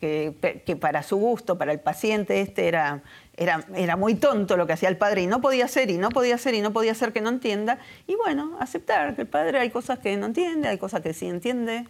Que, 0.06 0.76
para 0.76 1.04
su 1.04 1.18
gusto, 1.18 1.58
para 1.58 1.72
el 1.72 1.80
paciente, 1.80 2.42
este 2.42 2.68
era 2.68 3.04
era, 3.38 3.96
muy 3.98 4.16
tonto 4.16 4.56
lo 4.56 4.66
que 4.66 4.74
hacía 4.74 4.90
el 4.90 4.98
padre 4.98 5.22
y 5.24 5.28
no 5.28 5.42
podía 5.42 5.68
ser 5.68 5.90
y 5.90 5.98
no 5.98 6.10
podía 6.10 6.38
ser 6.38 6.54
y 6.54 6.62
no 6.62 6.72
podía 6.72 6.94
ser 6.94 7.12
que 7.12 7.22
no 7.22 7.30
entienda. 7.30 7.80
Y 8.08 8.16
bueno, 8.16 8.56
aceptar 8.60 9.16
que 9.16 9.24
el 9.24 9.28
padre 9.28 9.60
hay 9.60 9.70
cosas 9.70 10.00
que 10.00 10.16
no 10.16 10.28
entiende, 10.28 10.70
hay 10.70 10.78
cosas 10.78 11.02
que 11.02 11.14
sí 11.14 11.28
entiende. 11.28 11.86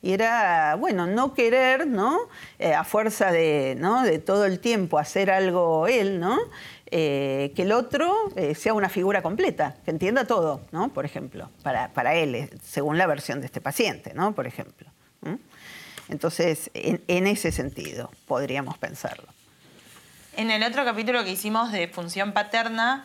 Y 0.00 0.12
era, 0.12 0.76
bueno, 0.76 1.06
no 1.06 1.34
querer, 1.34 1.86
¿no? 1.86 2.18
Eh, 2.58 2.72
a 2.72 2.84
fuerza 2.84 3.30
de, 3.30 3.76
¿no? 3.78 4.02
de 4.02 4.18
todo 4.18 4.46
el 4.46 4.60
tiempo 4.60 4.98
hacer 4.98 5.30
algo 5.30 5.86
él, 5.86 6.20
¿no? 6.20 6.38
Eh, 6.90 7.52
que 7.54 7.62
el 7.62 7.72
otro 7.72 8.14
eh, 8.34 8.54
sea 8.54 8.72
una 8.72 8.88
figura 8.88 9.20
completa, 9.20 9.76
que 9.84 9.90
entienda 9.90 10.24
todo, 10.24 10.62
¿no? 10.72 10.88
Por 10.88 11.04
ejemplo, 11.04 11.50
para, 11.62 11.92
para 11.92 12.14
él, 12.14 12.48
según 12.62 12.96
la 12.96 13.06
versión 13.06 13.40
de 13.40 13.46
este 13.46 13.60
paciente, 13.60 14.14
¿no? 14.14 14.34
Por 14.34 14.46
ejemplo. 14.46 14.88
Entonces, 16.08 16.70
en 16.74 17.26
ese 17.26 17.52
sentido 17.52 18.10
podríamos 18.26 18.78
pensarlo. 18.78 19.28
En 20.38 20.52
el 20.52 20.62
otro 20.62 20.84
capítulo 20.84 21.24
que 21.24 21.32
hicimos 21.32 21.72
de 21.72 21.88
función 21.88 22.32
paterna, 22.32 23.04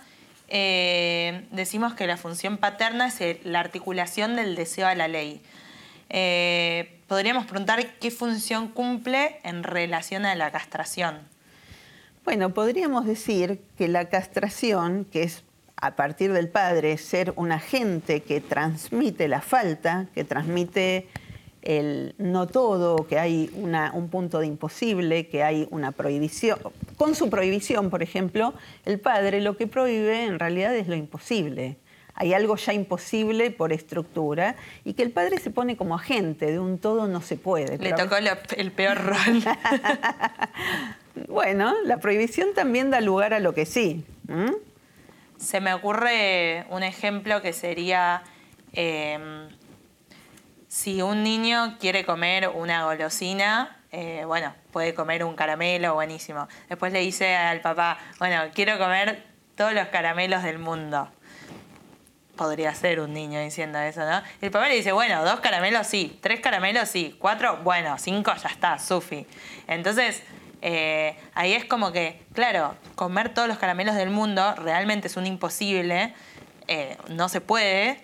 eh, 0.50 1.48
decimos 1.50 1.96
que 1.96 2.06
la 2.06 2.16
función 2.16 2.58
paterna 2.58 3.08
es 3.08 3.44
la 3.44 3.60
articulación 3.60 4.36
del 4.36 4.56
deseo 4.56 4.86
a 4.86 4.94
la 4.94 5.08
ley. 5.08 5.42
Eh, 6.12 7.00
podríamos 7.08 7.48
preguntar 7.48 7.96
qué 7.96 8.12
función 8.12 8.68
cumple 8.68 9.40
en 9.44 9.64
relación 9.64 10.28
a 10.28 10.36
la 10.36 10.52
castración. 10.52 11.22
Bueno, 12.24 12.54
podríamos 12.54 13.08
decir 13.08 13.62
que 13.80 13.88
la 13.88 14.10
castración, 14.10 15.06
que 15.06 15.24
es 15.24 15.44
a 15.76 15.96
partir 15.96 16.34
del 16.34 16.50
padre 16.50 17.00
ser 17.00 17.34
un 17.36 17.52
agente 17.52 18.22
que 18.22 18.42
transmite 18.42 19.28
la 19.28 19.42
falta, 19.42 20.06
que 20.14 20.24
transmite 20.24 21.08
el 21.64 22.14
no 22.18 22.48
todo, 22.48 23.08
que 23.08 23.18
hay 23.18 23.50
un 23.94 24.10
punto 24.10 24.40
de 24.40 24.48
imposible, 24.48 25.28
que 25.28 25.44
hay 25.44 25.68
una 25.72 25.92
prohibición. 25.92 26.60
Con 26.98 27.16
su 27.16 27.30
prohibición, 27.30 27.90
por 27.90 28.04
ejemplo, 28.04 28.54
el 28.86 29.00
padre 29.00 29.42
lo 29.42 29.58
que 29.58 29.68
prohíbe 29.68 30.26
en 30.26 30.40
realidad 30.40 30.76
es 30.76 30.88
lo 30.88 30.96
imposible. 30.96 31.78
Hay 32.16 32.34
algo 32.34 32.58
ya 32.58 32.74
imposible 32.74 33.50
por 33.50 33.74
estructura 33.74 34.56
y 34.84 34.94
que 34.94 35.02
el 35.02 35.12
padre 35.12 35.40
se 35.40 35.50
pone 35.50 35.78
como 35.78 35.96
agente 35.96 36.52
de 36.52 36.60
un 36.60 36.78
todo 36.78 37.08
no 37.08 37.22
se 37.22 37.38
puede. 37.38 37.78
Le 37.80 37.94
tocó 37.94 38.18
el 38.18 38.72
peor 38.72 38.98
rol. 39.04 39.44
bueno, 41.28 41.74
la 41.86 41.98
prohibición 41.98 42.54
también 42.54 42.92
da 42.92 43.02
lugar 43.02 43.34
a 43.34 43.40
lo 43.40 43.54
que 43.54 43.66
sí. 43.66 44.06
Se 45.38 45.60
me 45.60 45.74
ocurre 45.74 46.66
un 46.70 46.84
ejemplo 46.84 47.42
que 47.42 47.54
sería... 47.54 48.24
Em, 48.74 49.50
si 50.74 51.04
un 51.04 51.22
niño 51.22 51.78
quiere 51.80 52.04
comer 52.04 52.50
una 52.50 52.86
golosina, 52.86 53.78
eh, 53.92 54.24
bueno, 54.26 54.56
puede 54.72 54.96
comer 54.96 55.24
un 55.24 55.36
caramelo, 55.36 55.94
buenísimo. 55.94 56.48
Después 56.68 56.92
le 56.92 56.98
dice 56.98 57.36
al 57.36 57.62
papá, 57.62 58.00
bueno, 58.18 58.42
quiero 58.56 58.80
comer 58.80 59.24
todos 59.56 59.72
los 59.74 59.90
caramelos 59.90 60.42
del 60.42 60.58
mundo. 60.58 61.08
Podría 62.36 62.74
ser 62.74 63.02
un 63.02 63.14
niño 63.14 63.40
diciendo 63.40 63.78
eso, 63.78 64.00
¿no? 64.00 64.24
el 64.42 64.50
papá 64.50 64.68
le 64.68 64.74
dice, 64.74 64.92
bueno, 64.94 65.24
dos 65.24 65.42
caramelos 65.42 65.86
sí, 65.86 66.18
tres 66.24 66.40
caramelos 66.40 66.90
sí, 66.90 67.16
cuatro, 67.20 67.58
bueno, 67.58 68.00
cinco 68.00 68.34
ya 68.34 68.50
está, 68.50 68.80
Sufi. 68.80 69.28
Entonces, 69.68 70.24
eh, 70.64 71.16
ahí 71.36 71.54
es 71.54 71.66
como 71.66 71.92
que, 71.92 72.26
claro, 72.34 72.74
comer 72.96 73.32
todos 73.32 73.48
los 73.48 73.60
caramelos 73.60 73.94
del 73.94 74.10
mundo 74.10 74.56
realmente 74.56 75.06
es 75.06 75.18
un 75.18 75.28
imposible, 75.28 76.16
eh, 76.68 76.98
no 77.10 77.30
se 77.30 77.42
puede, 77.42 78.04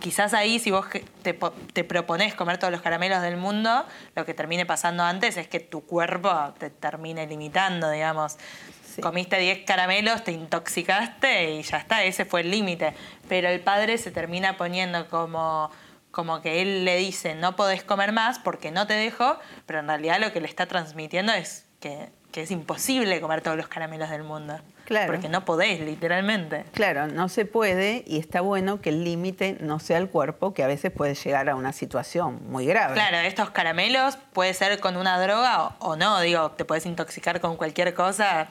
quizás 0.00 0.34
ahí 0.34 0.58
si 0.58 0.70
vos 0.70 0.86
te, 1.22 1.38
te, 1.72 1.84
propones 1.84 2.34
comer 2.34 2.58
todos 2.58 2.72
los 2.72 2.82
caramelos 2.82 3.22
del 3.22 3.36
mundo, 3.36 3.84
lo 4.14 4.24
que 4.24 4.34
termine 4.34 4.66
pasando 4.66 5.02
antes 5.02 5.36
es 5.36 5.48
que 5.48 5.60
tu 5.60 5.84
cuerpo 5.84 6.54
te 6.58 6.70
termine 6.70 7.26
limitando, 7.26 7.90
digamos. 7.90 8.36
Comiste 9.00 9.38
10 9.38 9.64
caramelos, 9.64 10.22
te 10.22 10.32
intoxicaste 10.32 11.52
y 11.52 11.62
ya 11.62 11.78
está, 11.78 12.04
ese 12.04 12.26
fue 12.26 12.42
el 12.42 12.50
límite. 12.50 12.92
Pero 13.28 13.48
el 13.48 13.60
padre 13.60 13.96
se 13.96 14.10
termina 14.10 14.58
poniendo 14.58 15.08
como, 15.08 15.70
como 16.10 16.42
que 16.42 16.60
él 16.60 16.84
le 16.84 16.96
dice, 16.96 17.34
no 17.34 17.56
podés 17.56 17.84
comer 17.84 18.12
más 18.12 18.38
porque 18.38 18.70
no 18.70 18.86
te 18.86 18.92
dejo, 18.94 19.38
pero 19.64 19.78
en 19.78 19.86
realidad 19.86 20.20
lo 20.20 20.32
que 20.32 20.42
le 20.42 20.46
está 20.46 20.66
transmitiendo 20.66 21.32
es 21.32 21.64
que 21.80 22.10
que 22.32 22.42
es 22.42 22.50
imposible 22.50 23.20
comer 23.20 23.42
todos 23.42 23.56
los 23.56 23.68
caramelos 23.68 24.10
del 24.10 24.24
mundo. 24.24 24.58
Claro. 24.92 25.10
Porque 25.10 25.30
no 25.30 25.46
podés, 25.46 25.80
literalmente. 25.80 26.64
Claro, 26.72 27.06
no 27.06 27.30
se 27.30 27.46
puede 27.46 28.04
y 28.06 28.18
está 28.18 28.42
bueno 28.42 28.82
que 28.82 28.90
el 28.90 29.04
límite 29.04 29.56
no 29.60 29.78
sea 29.78 29.96
el 29.96 30.10
cuerpo, 30.10 30.52
que 30.52 30.62
a 30.62 30.66
veces 30.66 30.92
puede 30.92 31.14
llegar 31.14 31.48
a 31.48 31.54
una 31.54 31.72
situación 31.72 32.40
muy 32.50 32.66
grave. 32.66 32.92
Claro, 32.92 33.16
estos 33.16 33.48
caramelos 33.48 34.18
puede 34.34 34.52
ser 34.52 34.80
con 34.80 34.98
una 34.98 35.18
droga 35.18 35.76
o, 35.78 35.96
no, 35.96 36.20
digo, 36.20 36.50
te 36.50 36.66
puedes 36.66 36.84
intoxicar 36.84 37.40
con 37.40 37.56
cualquier 37.56 37.94
cosa. 37.94 38.48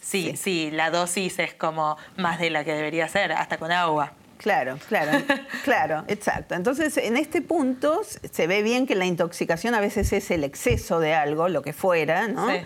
Sí, 0.00 0.30
sí, 0.30 0.36
sí, 0.36 0.70
la 0.72 0.90
dosis 0.90 1.38
es 1.38 1.54
como 1.54 1.96
más 2.16 2.40
de 2.40 2.50
la 2.50 2.64
que 2.64 2.72
debería 2.72 3.06
ser, 3.06 3.30
hasta 3.30 3.58
con 3.58 3.70
agua. 3.70 4.12
Claro, 4.38 4.78
claro, 4.88 5.22
claro, 5.64 6.04
exacto. 6.08 6.56
Entonces, 6.56 6.96
en 6.96 7.16
este 7.16 7.42
punto 7.42 8.00
se 8.04 8.46
ve 8.48 8.62
bien 8.64 8.88
que 8.88 8.96
la 8.96 9.06
intoxicación 9.06 9.76
a 9.76 9.80
veces 9.80 10.12
es 10.12 10.32
el 10.32 10.42
exceso 10.42 10.98
de 10.98 11.14
algo, 11.14 11.48
lo 11.48 11.62
que 11.62 11.72
fuera, 11.72 12.26
¿no? 12.26 12.50
Sí. 12.50 12.56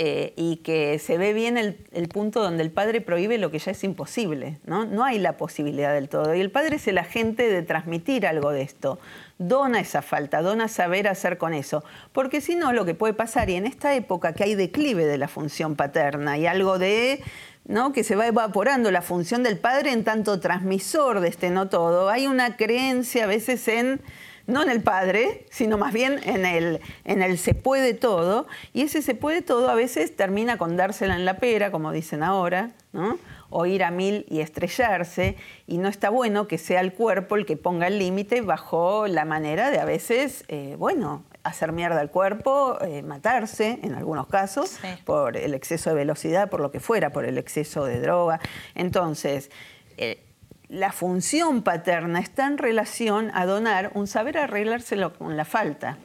Eh, 0.00 0.32
y 0.36 0.58
que 0.58 1.00
se 1.00 1.18
ve 1.18 1.32
bien 1.32 1.58
el, 1.58 1.74
punto 2.08 2.40
donde 2.40 2.62
el 2.62 2.70
padre 2.70 3.00
prohíbe 3.00 3.36
lo 3.36 3.50
que 3.50 3.58
ya 3.58 3.72
es 3.72 3.82
imposible, 3.82 4.60
¿no? 4.64 4.84
No 4.84 5.04
hay 5.04 5.18
la 5.18 5.36
posibilidad 5.36 5.92
del 5.92 6.08
todo. 6.08 6.36
Y 6.36 6.40
el 6.40 6.52
padre 6.52 6.76
es 6.76 6.86
el 6.86 6.98
agente 6.98 7.48
de 7.48 7.62
transmitir 7.62 8.24
algo 8.24 8.52
de 8.52 8.62
esto. 8.62 9.00
Dona 9.38 9.80
esa 9.80 10.00
falta, 10.00 10.40
dona 10.40 10.68
saber 10.68 11.08
hacer 11.08 11.36
con 11.36 11.52
eso. 11.52 11.82
Porque 12.12 12.40
si 12.40 12.54
no, 12.54 12.72
lo 12.72 12.84
que 12.84 12.94
puede 12.94 13.12
pasar, 13.12 13.50
y 13.50 13.56
en 13.56 13.66
esta 13.66 13.92
época 13.96 14.34
que 14.34 14.44
hay 14.44 14.54
declive 14.54 15.04
de 15.04 15.18
la 15.18 15.26
función 15.26 15.74
paterna 15.74 16.38
y 16.38 16.46
algo 16.46 16.78
de 16.78 17.20
¿no? 17.64 17.92
que 17.92 18.04
se 18.04 18.14
va 18.14 18.28
evaporando 18.28 18.92
la 18.92 19.02
función 19.02 19.42
del 19.42 19.58
padre 19.58 19.90
en 19.90 20.04
tanto 20.04 20.38
transmisor 20.38 21.18
de 21.18 21.26
este 21.26 21.50
no 21.50 21.68
todo, 21.68 22.08
hay 22.08 22.28
una 22.28 22.56
creencia 22.56 23.24
a 23.24 23.26
veces 23.26 23.66
en 23.66 24.00
no 24.48 24.62
en 24.62 24.70
el 24.70 24.82
padre, 24.82 25.46
sino 25.50 25.78
más 25.78 25.92
bien 25.92 26.18
en 26.24 26.44
el, 26.44 26.80
en 27.04 27.22
el 27.22 27.38
se 27.38 27.54
puede 27.54 27.94
todo, 27.94 28.48
y 28.72 28.82
ese 28.82 29.02
se 29.02 29.14
puede 29.14 29.42
todo 29.42 29.68
a 29.68 29.74
veces 29.74 30.16
termina 30.16 30.58
con 30.58 30.76
dársela 30.76 31.14
en 31.14 31.24
la 31.24 31.36
pera, 31.36 31.70
como 31.70 31.92
dicen 31.92 32.22
ahora, 32.24 32.72
¿no? 32.92 33.18
o 33.50 33.66
ir 33.66 33.84
a 33.84 33.90
mil 33.90 34.26
y 34.28 34.40
estrellarse, 34.40 35.36
y 35.66 35.78
no 35.78 35.88
está 35.88 36.10
bueno 36.10 36.48
que 36.48 36.58
sea 36.58 36.80
el 36.80 36.94
cuerpo 36.94 37.36
el 37.36 37.46
que 37.46 37.56
ponga 37.56 37.86
el 37.86 37.98
límite 37.98 38.40
bajo 38.40 39.06
la 39.06 39.24
manera 39.24 39.70
de 39.70 39.80
a 39.80 39.84
veces, 39.84 40.44
eh, 40.48 40.76
bueno, 40.78 41.24
hacer 41.44 41.72
mierda 41.72 42.00
al 42.00 42.10
cuerpo, 42.10 42.78
eh, 42.80 43.02
matarse 43.02 43.78
en 43.82 43.94
algunos 43.94 44.28
casos, 44.28 44.78
por 45.04 45.36
el 45.36 45.54
exceso 45.54 45.90
de 45.90 45.96
velocidad, 45.96 46.48
por 46.48 46.60
lo 46.60 46.70
que 46.70 46.80
fuera, 46.80 47.10
por 47.10 47.24
el 47.24 47.38
exceso 47.38 47.84
de 47.84 48.00
droga. 48.00 48.40
Entonces, 48.74 49.50
eh, 49.96 50.24
la 50.68 50.92
función 50.92 51.62
paterna 51.62 52.20
está 52.20 52.46
en 52.46 52.58
relación 52.58 53.30
a 53.34 53.46
donar 53.46 53.90
un 53.94 54.06
saber 54.06 54.38
arreglárselo 54.38 55.14
con 55.14 55.36
la 55.36 55.44
falta 55.44 55.98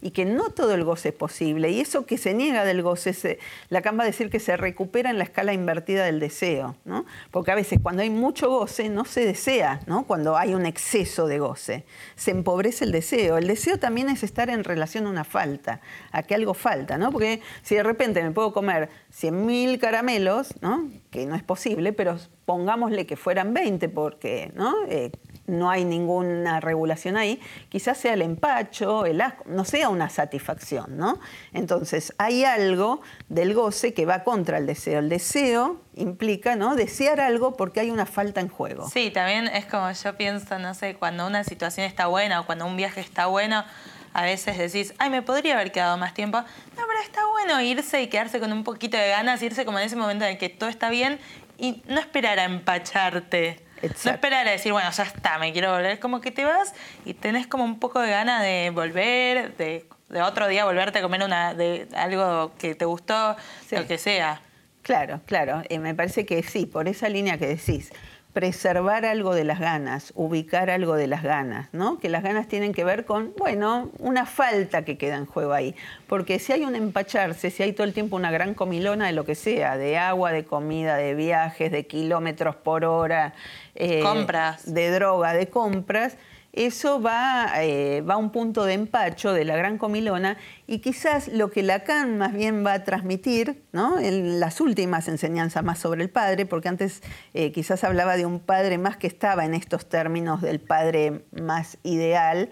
y 0.00 0.10
que 0.10 0.24
no 0.24 0.50
todo 0.50 0.74
el 0.74 0.84
goce 0.84 1.08
es 1.08 1.14
posible. 1.14 1.70
Y 1.70 1.80
eso 1.80 2.06
que 2.06 2.18
se 2.18 2.34
niega 2.34 2.64
del 2.64 2.82
goce, 2.82 3.12
se, 3.12 3.38
Lacan 3.68 3.98
va 3.98 4.04
a 4.04 4.06
decir 4.06 4.30
que 4.30 4.40
se 4.40 4.56
recupera 4.56 5.10
en 5.10 5.18
la 5.18 5.24
escala 5.24 5.52
invertida 5.52 6.04
del 6.04 6.20
deseo, 6.20 6.76
¿no? 6.84 7.04
porque 7.30 7.50
a 7.50 7.54
veces 7.54 7.80
cuando 7.82 8.02
hay 8.02 8.10
mucho 8.10 8.48
goce 8.48 8.88
no 8.88 9.04
se 9.04 9.24
desea, 9.24 9.80
¿no? 9.86 10.04
cuando 10.04 10.36
hay 10.36 10.54
un 10.54 10.66
exceso 10.66 11.26
de 11.26 11.38
goce, 11.38 11.84
se 12.16 12.30
empobrece 12.30 12.84
el 12.84 12.92
deseo. 12.92 13.38
El 13.38 13.46
deseo 13.46 13.78
también 13.78 14.08
es 14.08 14.22
estar 14.22 14.50
en 14.50 14.64
relación 14.64 15.06
a 15.06 15.10
una 15.10 15.24
falta, 15.24 15.80
a 16.12 16.22
que 16.22 16.34
algo 16.34 16.54
falta, 16.54 16.98
¿no? 16.98 17.10
porque 17.10 17.40
si 17.62 17.74
de 17.74 17.82
repente 17.82 18.22
me 18.22 18.30
puedo 18.30 18.52
comer 18.52 18.88
100.000 19.10 19.78
caramelos, 19.78 20.54
¿no? 20.60 20.88
que 21.10 21.26
no 21.26 21.34
es 21.34 21.42
posible, 21.42 21.92
pero 21.92 22.16
pongámosle 22.44 23.06
que 23.06 23.16
fueran 23.16 23.52
20 23.52 23.88
porque 23.88 24.52
¿no? 24.54 24.74
Eh, 24.88 25.10
no 25.50 25.68
hay 25.68 25.84
ninguna 25.84 26.60
regulación 26.60 27.16
ahí, 27.16 27.40
quizás 27.68 27.98
sea 27.98 28.14
el 28.14 28.22
empacho, 28.22 29.04
el 29.04 29.20
asco, 29.20 29.44
no 29.46 29.64
sea 29.64 29.88
una 29.88 30.08
satisfacción, 30.08 30.96
¿no? 30.96 31.18
Entonces, 31.52 32.14
hay 32.18 32.44
algo 32.44 33.00
del 33.28 33.54
goce 33.54 33.92
que 33.92 34.06
va 34.06 34.22
contra 34.22 34.58
el 34.58 34.66
deseo. 34.66 35.00
El 35.00 35.08
deseo 35.08 35.80
implica, 35.94 36.56
¿no? 36.56 36.76
Desear 36.76 37.20
algo 37.20 37.56
porque 37.56 37.80
hay 37.80 37.90
una 37.90 38.06
falta 38.06 38.40
en 38.40 38.48
juego. 38.48 38.88
Sí, 38.88 39.10
también 39.10 39.48
es 39.48 39.66
como 39.66 39.90
yo 39.90 40.16
pienso, 40.16 40.58
no 40.58 40.74
sé, 40.74 40.94
cuando 40.94 41.26
una 41.26 41.42
situación 41.42 41.86
está 41.86 42.06
buena 42.06 42.40
o 42.40 42.46
cuando 42.46 42.66
un 42.66 42.76
viaje 42.76 43.00
está 43.00 43.26
bueno, 43.26 43.64
a 44.12 44.22
veces 44.22 44.58
decís, 44.58 44.94
ay, 44.98 45.10
me 45.10 45.22
podría 45.22 45.54
haber 45.54 45.72
quedado 45.72 45.96
más 45.96 46.14
tiempo. 46.14 46.38
No, 46.38 46.82
pero 46.86 47.00
está 47.02 47.26
bueno 47.26 47.60
irse 47.60 48.02
y 48.02 48.08
quedarse 48.08 48.40
con 48.40 48.52
un 48.52 48.64
poquito 48.64 48.96
de 48.96 49.08
ganas, 49.08 49.42
irse 49.42 49.64
como 49.64 49.78
en 49.78 49.86
ese 49.86 49.96
momento 49.96 50.24
en 50.24 50.32
el 50.32 50.38
que 50.38 50.48
todo 50.48 50.68
está 50.68 50.90
bien 50.90 51.18
y 51.58 51.82
no 51.86 52.00
esperar 52.00 52.38
a 52.38 52.44
empacharte. 52.44 53.64
No 53.82 54.10
esperar 54.10 54.46
a 54.46 54.50
decir, 54.50 54.72
bueno, 54.72 54.90
ya 54.90 55.04
está, 55.04 55.38
me 55.38 55.52
quiero 55.52 55.72
volver. 55.72 55.98
Como 56.00 56.20
que 56.20 56.30
te 56.30 56.44
vas 56.44 56.74
y 57.04 57.14
tenés 57.14 57.46
como 57.46 57.64
un 57.64 57.78
poco 57.78 58.00
de 58.00 58.10
gana 58.10 58.42
de 58.42 58.70
volver, 58.70 59.56
de, 59.56 59.86
otro 60.22 60.48
día 60.48 60.64
volverte 60.64 60.98
a 60.98 61.02
comer 61.02 61.22
una, 61.22 61.54
de 61.54 61.88
algo 61.96 62.52
que 62.58 62.74
te 62.74 62.84
gustó, 62.84 63.36
lo 63.70 63.86
que 63.86 63.96
sea. 63.96 64.42
Claro, 64.82 65.20
claro. 65.24 65.62
Eh, 65.68 65.78
me 65.78 65.94
parece 65.94 66.26
que 66.26 66.42
sí, 66.42 66.66
por 66.66 66.88
esa 66.88 67.08
línea 67.08 67.38
que 67.38 67.46
decís 67.46 67.92
preservar 68.32 69.04
algo 69.04 69.34
de 69.34 69.44
las 69.44 69.58
ganas, 69.58 70.12
ubicar 70.14 70.70
algo 70.70 70.94
de 70.94 71.08
las 71.08 71.22
ganas, 71.22 71.68
¿no? 71.72 71.98
Que 71.98 72.08
las 72.08 72.22
ganas 72.22 72.46
tienen 72.46 72.72
que 72.72 72.84
ver 72.84 73.04
con, 73.04 73.32
bueno, 73.36 73.90
una 73.98 74.24
falta 74.24 74.84
que 74.84 74.96
queda 74.96 75.16
en 75.16 75.26
juego 75.26 75.52
ahí. 75.52 75.74
Porque 76.06 76.38
si 76.38 76.52
hay 76.52 76.64
un 76.64 76.76
empacharse, 76.76 77.50
si 77.50 77.62
hay 77.62 77.72
todo 77.72 77.84
el 77.84 77.92
tiempo 77.92 78.16
una 78.16 78.30
gran 78.30 78.54
comilona 78.54 79.06
de 79.06 79.12
lo 79.12 79.24
que 79.24 79.34
sea, 79.34 79.76
de 79.76 79.98
agua, 79.98 80.30
de 80.30 80.44
comida, 80.44 80.96
de 80.96 81.14
viajes, 81.14 81.72
de 81.72 81.86
kilómetros 81.86 82.54
por 82.54 82.84
hora, 82.84 83.34
eh, 83.74 84.00
compras, 84.00 84.72
de 84.72 84.90
droga, 84.90 85.32
de 85.32 85.48
compras, 85.48 86.16
eso 86.52 87.00
va, 87.00 87.52
eh, 87.62 88.02
va, 88.02 88.14
a 88.14 88.16
un 88.16 88.30
punto 88.30 88.64
de 88.64 88.74
empacho 88.74 89.32
de 89.32 89.44
la 89.44 89.56
gran 89.56 89.78
comilona 89.78 90.36
y 90.66 90.78
quizás 90.78 91.28
lo 91.28 91.50
que 91.50 91.62
Lacan 91.62 92.18
más 92.18 92.32
bien 92.32 92.66
va 92.66 92.72
a 92.72 92.84
transmitir 92.84 93.62
¿no? 93.72 93.98
en 94.00 94.40
las 94.40 94.60
últimas 94.60 95.06
enseñanzas 95.06 95.62
más 95.62 95.78
sobre 95.78 96.02
el 96.02 96.10
padre, 96.10 96.46
porque 96.46 96.68
antes 96.68 97.02
eh, 97.34 97.52
quizás 97.52 97.84
hablaba 97.84 98.16
de 98.16 98.26
un 98.26 98.40
padre 98.40 98.78
más 98.78 98.96
que 98.96 99.06
estaba 99.06 99.44
en 99.44 99.54
estos 99.54 99.88
términos 99.88 100.42
del 100.42 100.60
padre 100.60 101.24
más 101.30 101.78
ideal, 101.84 102.50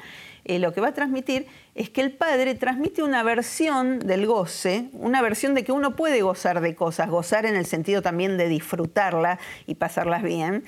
eh, 0.48 0.58
lo 0.58 0.72
que 0.72 0.80
va 0.80 0.88
a 0.88 0.94
transmitir 0.94 1.46
es 1.74 1.90
que 1.90 2.00
el 2.00 2.11
padre 2.11 2.54
transmite 2.54 3.02
una 3.02 3.22
versión 3.22 3.98
del 3.98 4.26
goce, 4.26 4.88
una 4.94 5.20
versión 5.20 5.54
de 5.54 5.62
que 5.62 5.72
uno 5.72 5.94
puede 5.94 6.22
gozar 6.22 6.62
de 6.62 6.74
cosas, 6.74 7.11
gozar 7.11 7.44
en 7.44 7.54
el 7.54 7.66
sentido 7.66 8.00
también 8.00 8.38
de 8.38 8.48
disfrutarlas 8.48 9.38
y 9.66 9.74
pasarlas 9.74 10.22
bien, 10.22 10.64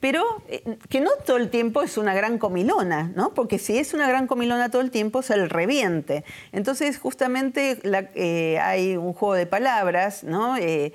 pero 0.00 0.24
eh, 0.48 0.62
que 0.88 1.00
no 1.00 1.10
todo 1.24 1.36
el 1.36 1.50
tiempo 1.50 1.82
es 1.82 1.96
una 1.98 2.14
gran 2.14 2.38
comilona, 2.38 3.12
¿no? 3.14 3.34
Porque 3.34 3.58
si 3.58 3.78
es 3.78 3.94
una 3.94 4.08
gran 4.08 4.26
comilona 4.26 4.70
todo 4.70 4.82
el 4.82 4.90
tiempo, 4.90 5.20
es 5.20 5.30
el 5.30 5.50
reviente. 5.50 6.24
Entonces, 6.52 6.98
justamente 6.98 7.78
eh, 8.14 8.58
hay 8.58 8.96
un 8.96 9.12
juego 9.12 9.34
de 9.34 9.46
palabras, 9.46 10.24
¿no? 10.24 10.56
Eh, 10.56 10.92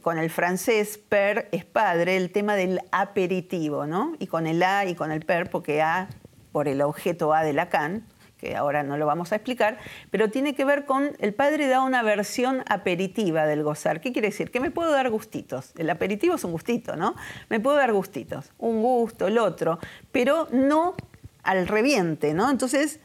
con 0.00 0.18
el 0.18 0.30
francés 0.30 0.98
per 0.98 1.48
es 1.52 1.64
padre, 1.64 2.16
el 2.16 2.30
tema 2.30 2.56
del 2.56 2.80
aperitivo, 2.90 3.86
¿no? 3.86 4.14
Y 4.18 4.26
con 4.26 4.46
el 4.46 4.62
a 4.62 4.84
y 4.84 4.94
con 4.94 5.12
el 5.12 5.24
per, 5.24 5.50
porque 5.50 5.82
a 5.82 6.08
por 6.52 6.68
el 6.68 6.82
objeto 6.82 7.32
a 7.32 7.42
de 7.42 7.54
Lacan, 7.54 8.04
que 8.42 8.56
ahora 8.56 8.82
no 8.82 8.96
lo 8.96 9.06
vamos 9.06 9.30
a 9.30 9.36
explicar, 9.36 9.78
pero 10.10 10.28
tiene 10.28 10.56
que 10.56 10.64
ver 10.64 10.84
con 10.84 11.12
el 11.20 11.32
padre 11.32 11.68
da 11.68 11.80
una 11.80 12.02
versión 12.02 12.64
aperitiva 12.68 13.46
del 13.46 13.62
gozar. 13.62 14.00
¿Qué 14.00 14.12
quiere 14.12 14.28
decir? 14.28 14.50
Que 14.50 14.58
me 14.58 14.72
puedo 14.72 14.90
dar 14.90 15.08
gustitos. 15.10 15.72
El 15.78 15.88
aperitivo 15.88 16.34
es 16.34 16.42
un 16.42 16.50
gustito, 16.50 16.96
¿no? 16.96 17.14
Me 17.48 17.60
puedo 17.60 17.76
dar 17.76 17.92
gustitos, 17.92 18.50
un 18.58 18.82
gusto, 18.82 19.28
el 19.28 19.38
otro, 19.38 19.78
pero 20.10 20.48
no 20.50 20.96
al 21.44 21.68
reviente, 21.68 22.34
¿no? 22.34 22.50
Entonces, 22.50 22.98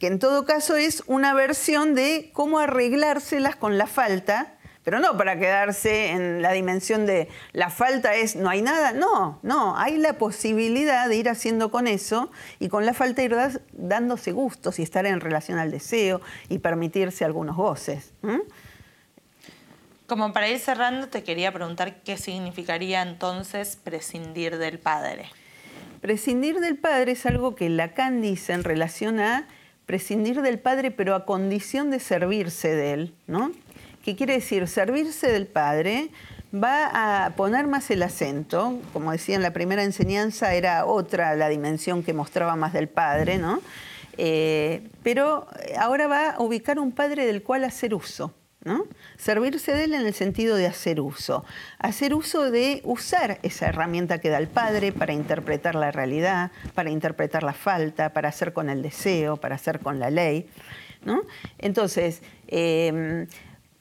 que 0.00 0.06
en 0.06 0.18
todo 0.18 0.46
caso 0.46 0.74
es 0.76 1.02
una 1.06 1.34
versión 1.34 1.94
de 1.94 2.30
cómo 2.32 2.60
arreglárselas 2.60 3.56
con 3.56 3.76
la 3.76 3.86
falta 3.86 4.54
pero 4.84 4.98
no 4.98 5.16
para 5.16 5.38
quedarse 5.38 6.10
en 6.10 6.42
la 6.42 6.52
dimensión 6.52 7.06
de 7.06 7.28
la 7.52 7.70
falta 7.70 8.14
es 8.14 8.36
no 8.36 8.50
hay 8.50 8.62
nada, 8.62 8.92
no, 8.92 9.38
no, 9.42 9.76
hay 9.76 9.98
la 9.98 10.14
posibilidad 10.14 11.08
de 11.08 11.16
ir 11.16 11.28
haciendo 11.28 11.70
con 11.70 11.86
eso 11.86 12.30
y 12.58 12.68
con 12.68 12.84
la 12.84 12.94
falta 12.94 13.22
ir 13.22 13.36
dándose 13.72 14.32
gustos 14.32 14.78
y 14.78 14.82
estar 14.82 15.06
en 15.06 15.20
relación 15.20 15.58
al 15.58 15.70
deseo 15.70 16.20
y 16.48 16.58
permitirse 16.58 17.24
algunos 17.24 17.56
goces. 17.56 18.12
Como 20.06 20.32
para 20.32 20.48
ir 20.48 20.58
cerrando, 20.58 21.08
te 21.08 21.22
quería 21.22 21.52
preguntar 21.52 22.02
qué 22.02 22.16
significaría 22.16 23.02
entonces 23.02 23.76
prescindir 23.76 24.58
del 24.58 24.78
padre. 24.78 25.30
Prescindir 26.00 26.58
del 26.58 26.76
padre 26.76 27.12
es 27.12 27.24
algo 27.26 27.54
que 27.54 27.68
Lacan 27.68 28.20
dice 28.20 28.52
en 28.52 28.64
relación 28.64 29.20
a 29.20 29.46
prescindir 29.86 30.42
del 30.42 30.58
padre, 30.58 30.90
pero 30.90 31.14
a 31.14 31.24
condición 31.24 31.90
de 31.90 32.00
servirse 32.00 32.74
de 32.74 32.92
él, 32.92 33.14
¿no? 33.26 33.52
¿Qué 34.02 34.16
quiere 34.16 34.34
decir? 34.34 34.66
Servirse 34.66 35.30
del 35.30 35.46
Padre 35.46 36.10
va 36.52 37.26
a 37.26 37.30
poner 37.30 37.68
más 37.68 37.88
el 37.92 38.02
acento, 38.02 38.80
como 38.92 39.12
decía 39.12 39.36
en 39.36 39.42
la 39.42 39.52
primera 39.52 39.84
enseñanza, 39.84 40.54
era 40.54 40.86
otra 40.86 41.36
la 41.36 41.48
dimensión 41.48 42.02
que 42.02 42.12
mostraba 42.12 42.56
más 42.56 42.72
del 42.72 42.88
Padre, 42.88 43.38
¿no? 43.38 43.62
Eh, 44.18 44.88
pero 45.04 45.46
ahora 45.78 46.08
va 46.08 46.30
a 46.30 46.42
ubicar 46.42 46.80
un 46.80 46.90
Padre 46.90 47.26
del 47.26 47.44
cual 47.44 47.62
hacer 47.62 47.94
uso. 47.94 48.34
¿no? 48.64 48.84
Servirse 49.16 49.72
de 49.72 49.84
él 49.84 49.94
en 49.94 50.06
el 50.06 50.14
sentido 50.14 50.56
de 50.56 50.66
hacer 50.66 51.00
uso. 51.00 51.44
Hacer 51.78 52.14
uso 52.14 52.50
de 52.50 52.80
usar 52.84 53.38
esa 53.42 53.66
herramienta 53.66 54.18
que 54.18 54.28
da 54.28 54.38
el 54.38 54.46
Padre 54.46 54.92
para 54.92 55.12
interpretar 55.12 55.74
la 55.74 55.90
realidad, 55.90 56.52
para 56.74 56.90
interpretar 56.90 57.42
la 57.42 57.54
falta, 57.54 58.12
para 58.12 58.28
hacer 58.28 58.52
con 58.52 58.70
el 58.70 58.82
deseo, 58.82 59.36
para 59.36 59.56
hacer 59.56 59.80
con 59.80 59.98
la 59.98 60.10
ley. 60.10 60.48
¿no? 61.04 61.22
Entonces, 61.58 62.22
eh, 62.46 63.26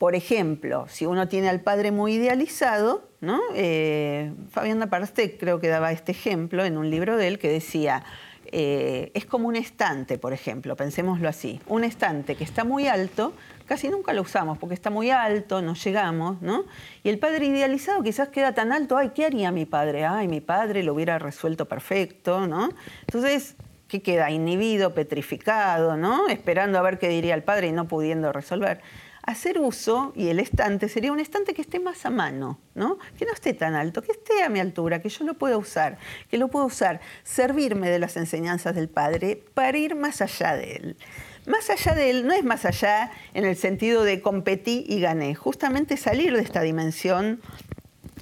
por 0.02 0.16
ejemplo, 0.16 0.88
si 0.90 1.06
uno 1.06 1.28
tiene 1.28 1.48
al 1.48 1.62
padre 1.62 1.92
muy 1.92 2.16
idealizado, 2.16 3.08
¿no? 3.20 3.40
Eh, 3.54 4.34
Fabián 4.50 4.80
Naparste 4.80 5.38
creo 5.38 5.60
que 5.60 5.68
daba 5.68 5.92
este 5.92 6.12
ejemplo 6.12 6.66
en 6.66 6.80
un 6.80 6.90
libro 6.90 7.18
de 7.18 7.28
él 7.28 7.38
que 7.38 7.50
decía, 7.50 8.04
eh, 8.48 9.12
es 9.14 9.28
como 9.28 9.48
un 9.48 9.56
estante, 9.56 10.18
por 10.18 10.34
ejemplo, 10.34 10.76
pensémoslo 10.76 11.30
así. 11.30 11.62
Un 11.68 11.84
estante 11.84 12.36
que 12.36 12.44
está 12.44 12.64
muy 12.64 12.88
alto, 12.88 13.34
casi 13.68 13.90
nunca 13.90 14.12
lo 14.14 14.24
usamos 14.24 14.58
porque 14.58 14.74
está 14.74 14.90
muy 14.90 15.12
alto, 15.12 15.62
no 15.62 15.76
llegamos, 15.76 16.42
¿no? 16.42 16.66
Y 17.04 17.10
el 17.10 17.20
padre 17.20 17.46
idealizado 17.46 18.02
quizás 18.02 18.30
queda 18.30 18.56
tan 18.56 18.72
alto, 18.72 18.98
ay, 18.98 19.12
¿qué 19.14 19.28
haría 19.28 19.52
mi 19.52 19.68
padre? 19.68 20.08
Ay, 20.08 20.28
mi 20.28 20.42
padre 20.42 20.82
lo 20.82 20.96
hubiera 20.96 21.20
resuelto 21.20 21.68
perfecto, 21.68 22.48
¿no? 22.48 22.72
Entonces, 23.02 23.56
¿qué 23.88 24.02
queda? 24.02 24.32
Inhibido, 24.32 24.96
petrificado, 24.96 25.96
¿no? 25.96 26.28
Esperando 26.28 26.80
a 26.80 26.82
ver 26.82 26.98
qué 26.98 27.08
diría 27.08 27.36
el 27.36 27.44
padre 27.44 27.68
y 27.68 27.72
no 27.72 27.88
pudiendo 27.88 28.34
resolver 28.34 28.82
hacer 29.24 29.60
uso, 29.60 30.14
y 30.16 30.30
el 30.30 30.40
estante 30.40 30.90
sería 30.90 31.12
un 31.12 31.20
estante 31.20 31.54
que 31.54 31.62
esté 31.62 31.80
más 31.80 32.06
a 32.06 32.10
mano, 32.10 32.60
¿no? 32.74 32.98
que 33.18 33.26
no 33.26 33.34
esté 33.34 33.54
tan 33.54 33.76
alto, 33.76 34.02
que 34.02 34.12
esté 34.12 34.44
a 34.44 34.50
mi 34.50 34.60
altura, 34.60 35.02
que 35.02 35.10
yo 35.10 35.26
lo 35.26 35.36
pueda 35.36 35.58
usar, 35.58 35.98
que 36.30 36.38
lo 36.38 36.48
pueda 36.48 36.66
usar, 36.66 37.02
servirme 37.24 37.90
de 37.90 38.00
las 38.00 38.18
enseñanzas 38.18 38.76
del 38.76 38.90
Padre 38.90 39.44
para 39.54 39.78
ir 39.78 39.96
más 39.96 40.22
allá 40.22 40.56
de 40.56 40.74
él. 40.74 40.98
Más 41.46 41.70
allá 41.70 41.96
de 41.96 42.12
él, 42.12 42.28
no 42.28 42.34
es 42.34 42.44
más 42.44 42.66
allá 42.66 43.12
en 43.34 43.46
el 43.46 43.56
sentido 43.56 44.04
de 44.04 44.22
competí 44.22 44.86
y 44.88 45.02
gané, 45.02 45.34
justamente 45.36 45.98
salir 45.98 46.36
de 46.36 46.42
esta 46.42 46.62
dimensión 46.62 47.42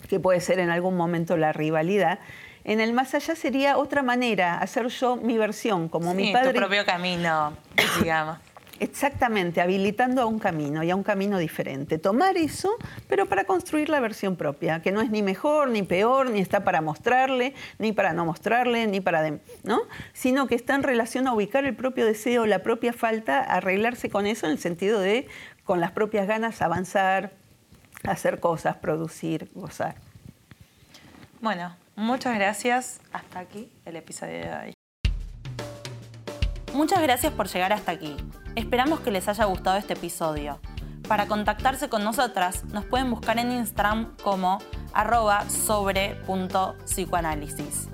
que 0.07 0.19
puede 0.19 0.41
ser 0.41 0.59
en 0.59 0.69
algún 0.69 0.97
momento 0.97 1.37
la 1.37 1.53
rivalidad, 1.53 2.19
en 2.63 2.81
el 2.81 2.93
más 2.93 3.15
allá 3.15 3.35
sería 3.35 3.77
otra 3.77 4.03
manera, 4.03 4.57
hacer 4.57 4.87
yo 4.87 5.15
mi 5.15 5.37
versión, 5.37 5.89
como 5.89 6.13
mi 6.13 6.33
padre. 6.33 6.51
Tu 6.51 6.59
propio 6.59 6.85
camino, 6.85 7.53
digamos. 7.99 8.37
Exactamente, 8.79 9.59
habilitando 9.59 10.21
a 10.21 10.25
un 10.25 10.39
camino 10.39 10.83
y 10.83 10.89
a 10.89 10.95
un 10.95 11.03
camino 11.03 11.37
diferente. 11.37 11.97
Tomar 11.97 12.37
eso, 12.37 12.69
pero 13.09 13.25
para 13.25 13.43
construir 13.43 13.89
la 13.89 13.99
versión 13.99 14.37
propia, 14.37 14.81
que 14.81 14.93
no 14.93 15.01
es 15.01 15.09
ni 15.09 15.21
mejor, 15.21 15.69
ni 15.69 15.83
peor, 15.83 16.29
ni 16.29 16.39
está 16.39 16.63
para 16.63 16.79
mostrarle, 16.79 17.53
ni 17.77 17.91
para 17.91 18.13
no 18.13 18.25
mostrarle, 18.25 18.87
ni 18.87 19.01
para... 19.01 19.29
¿no? 19.63 19.81
Sino 20.13 20.47
que 20.47 20.55
está 20.55 20.75
en 20.75 20.83
relación 20.83 21.27
a 21.27 21.33
ubicar 21.33 21.65
el 21.65 21.75
propio 21.75 22.05
deseo, 22.05 22.45
la 22.45 22.59
propia 22.59 22.93
falta, 22.93 23.39
arreglarse 23.41 24.09
con 24.09 24.25
eso 24.25 24.45
en 24.45 24.53
el 24.53 24.59
sentido 24.59 25.01
de, 25.01 25.27
con 25.65 25.81
las 25.81 25.91
propias 25.91 26.25
ganas, 26.25 26.61
avanzar, 26.61 27.31
hacer 28.03 28.39
cosas, 28.39 28.77
producir, 28.77 29.49
gozar. 29.53 29.95
Bueno, 31.41 31.75
muchas 31.97 32.35
gracias. 32.35 33.01
Hasta 33.11 33.39
aquí 33.39 33.69
el 33.85 33.97
episodio 33.97 34.39
de 34.39 34.53
hoy. 34.53 34.78
Muchas 36.79 37.01
gracias 37.01 37.33
por 37.33 37.49
llegar 37.49 37.73
hasta 37.73 37.91
aquí. 37.91 38.15
Esperamos 38.55 39.01
que 39.01 39.11
les 39.11 39.27
haya 39.27 39.43
gustado 39.43 39.75
este 39.75 39.95
episodio. 39.95 40.61
Para 41.09 41.27
contactarse 41.27 41.89
con 41.89 42.05
nosotras, 42.05 42.63
nos 42.71 42.85
pueden 42.85 43.11
buscar 43.11 43.37
en 43.37 43.51
Instagram 43.51 44.15
como 44.23 44.59
arroba 44.93 45.43
sobre.psicoanálisis. 45.49 47.89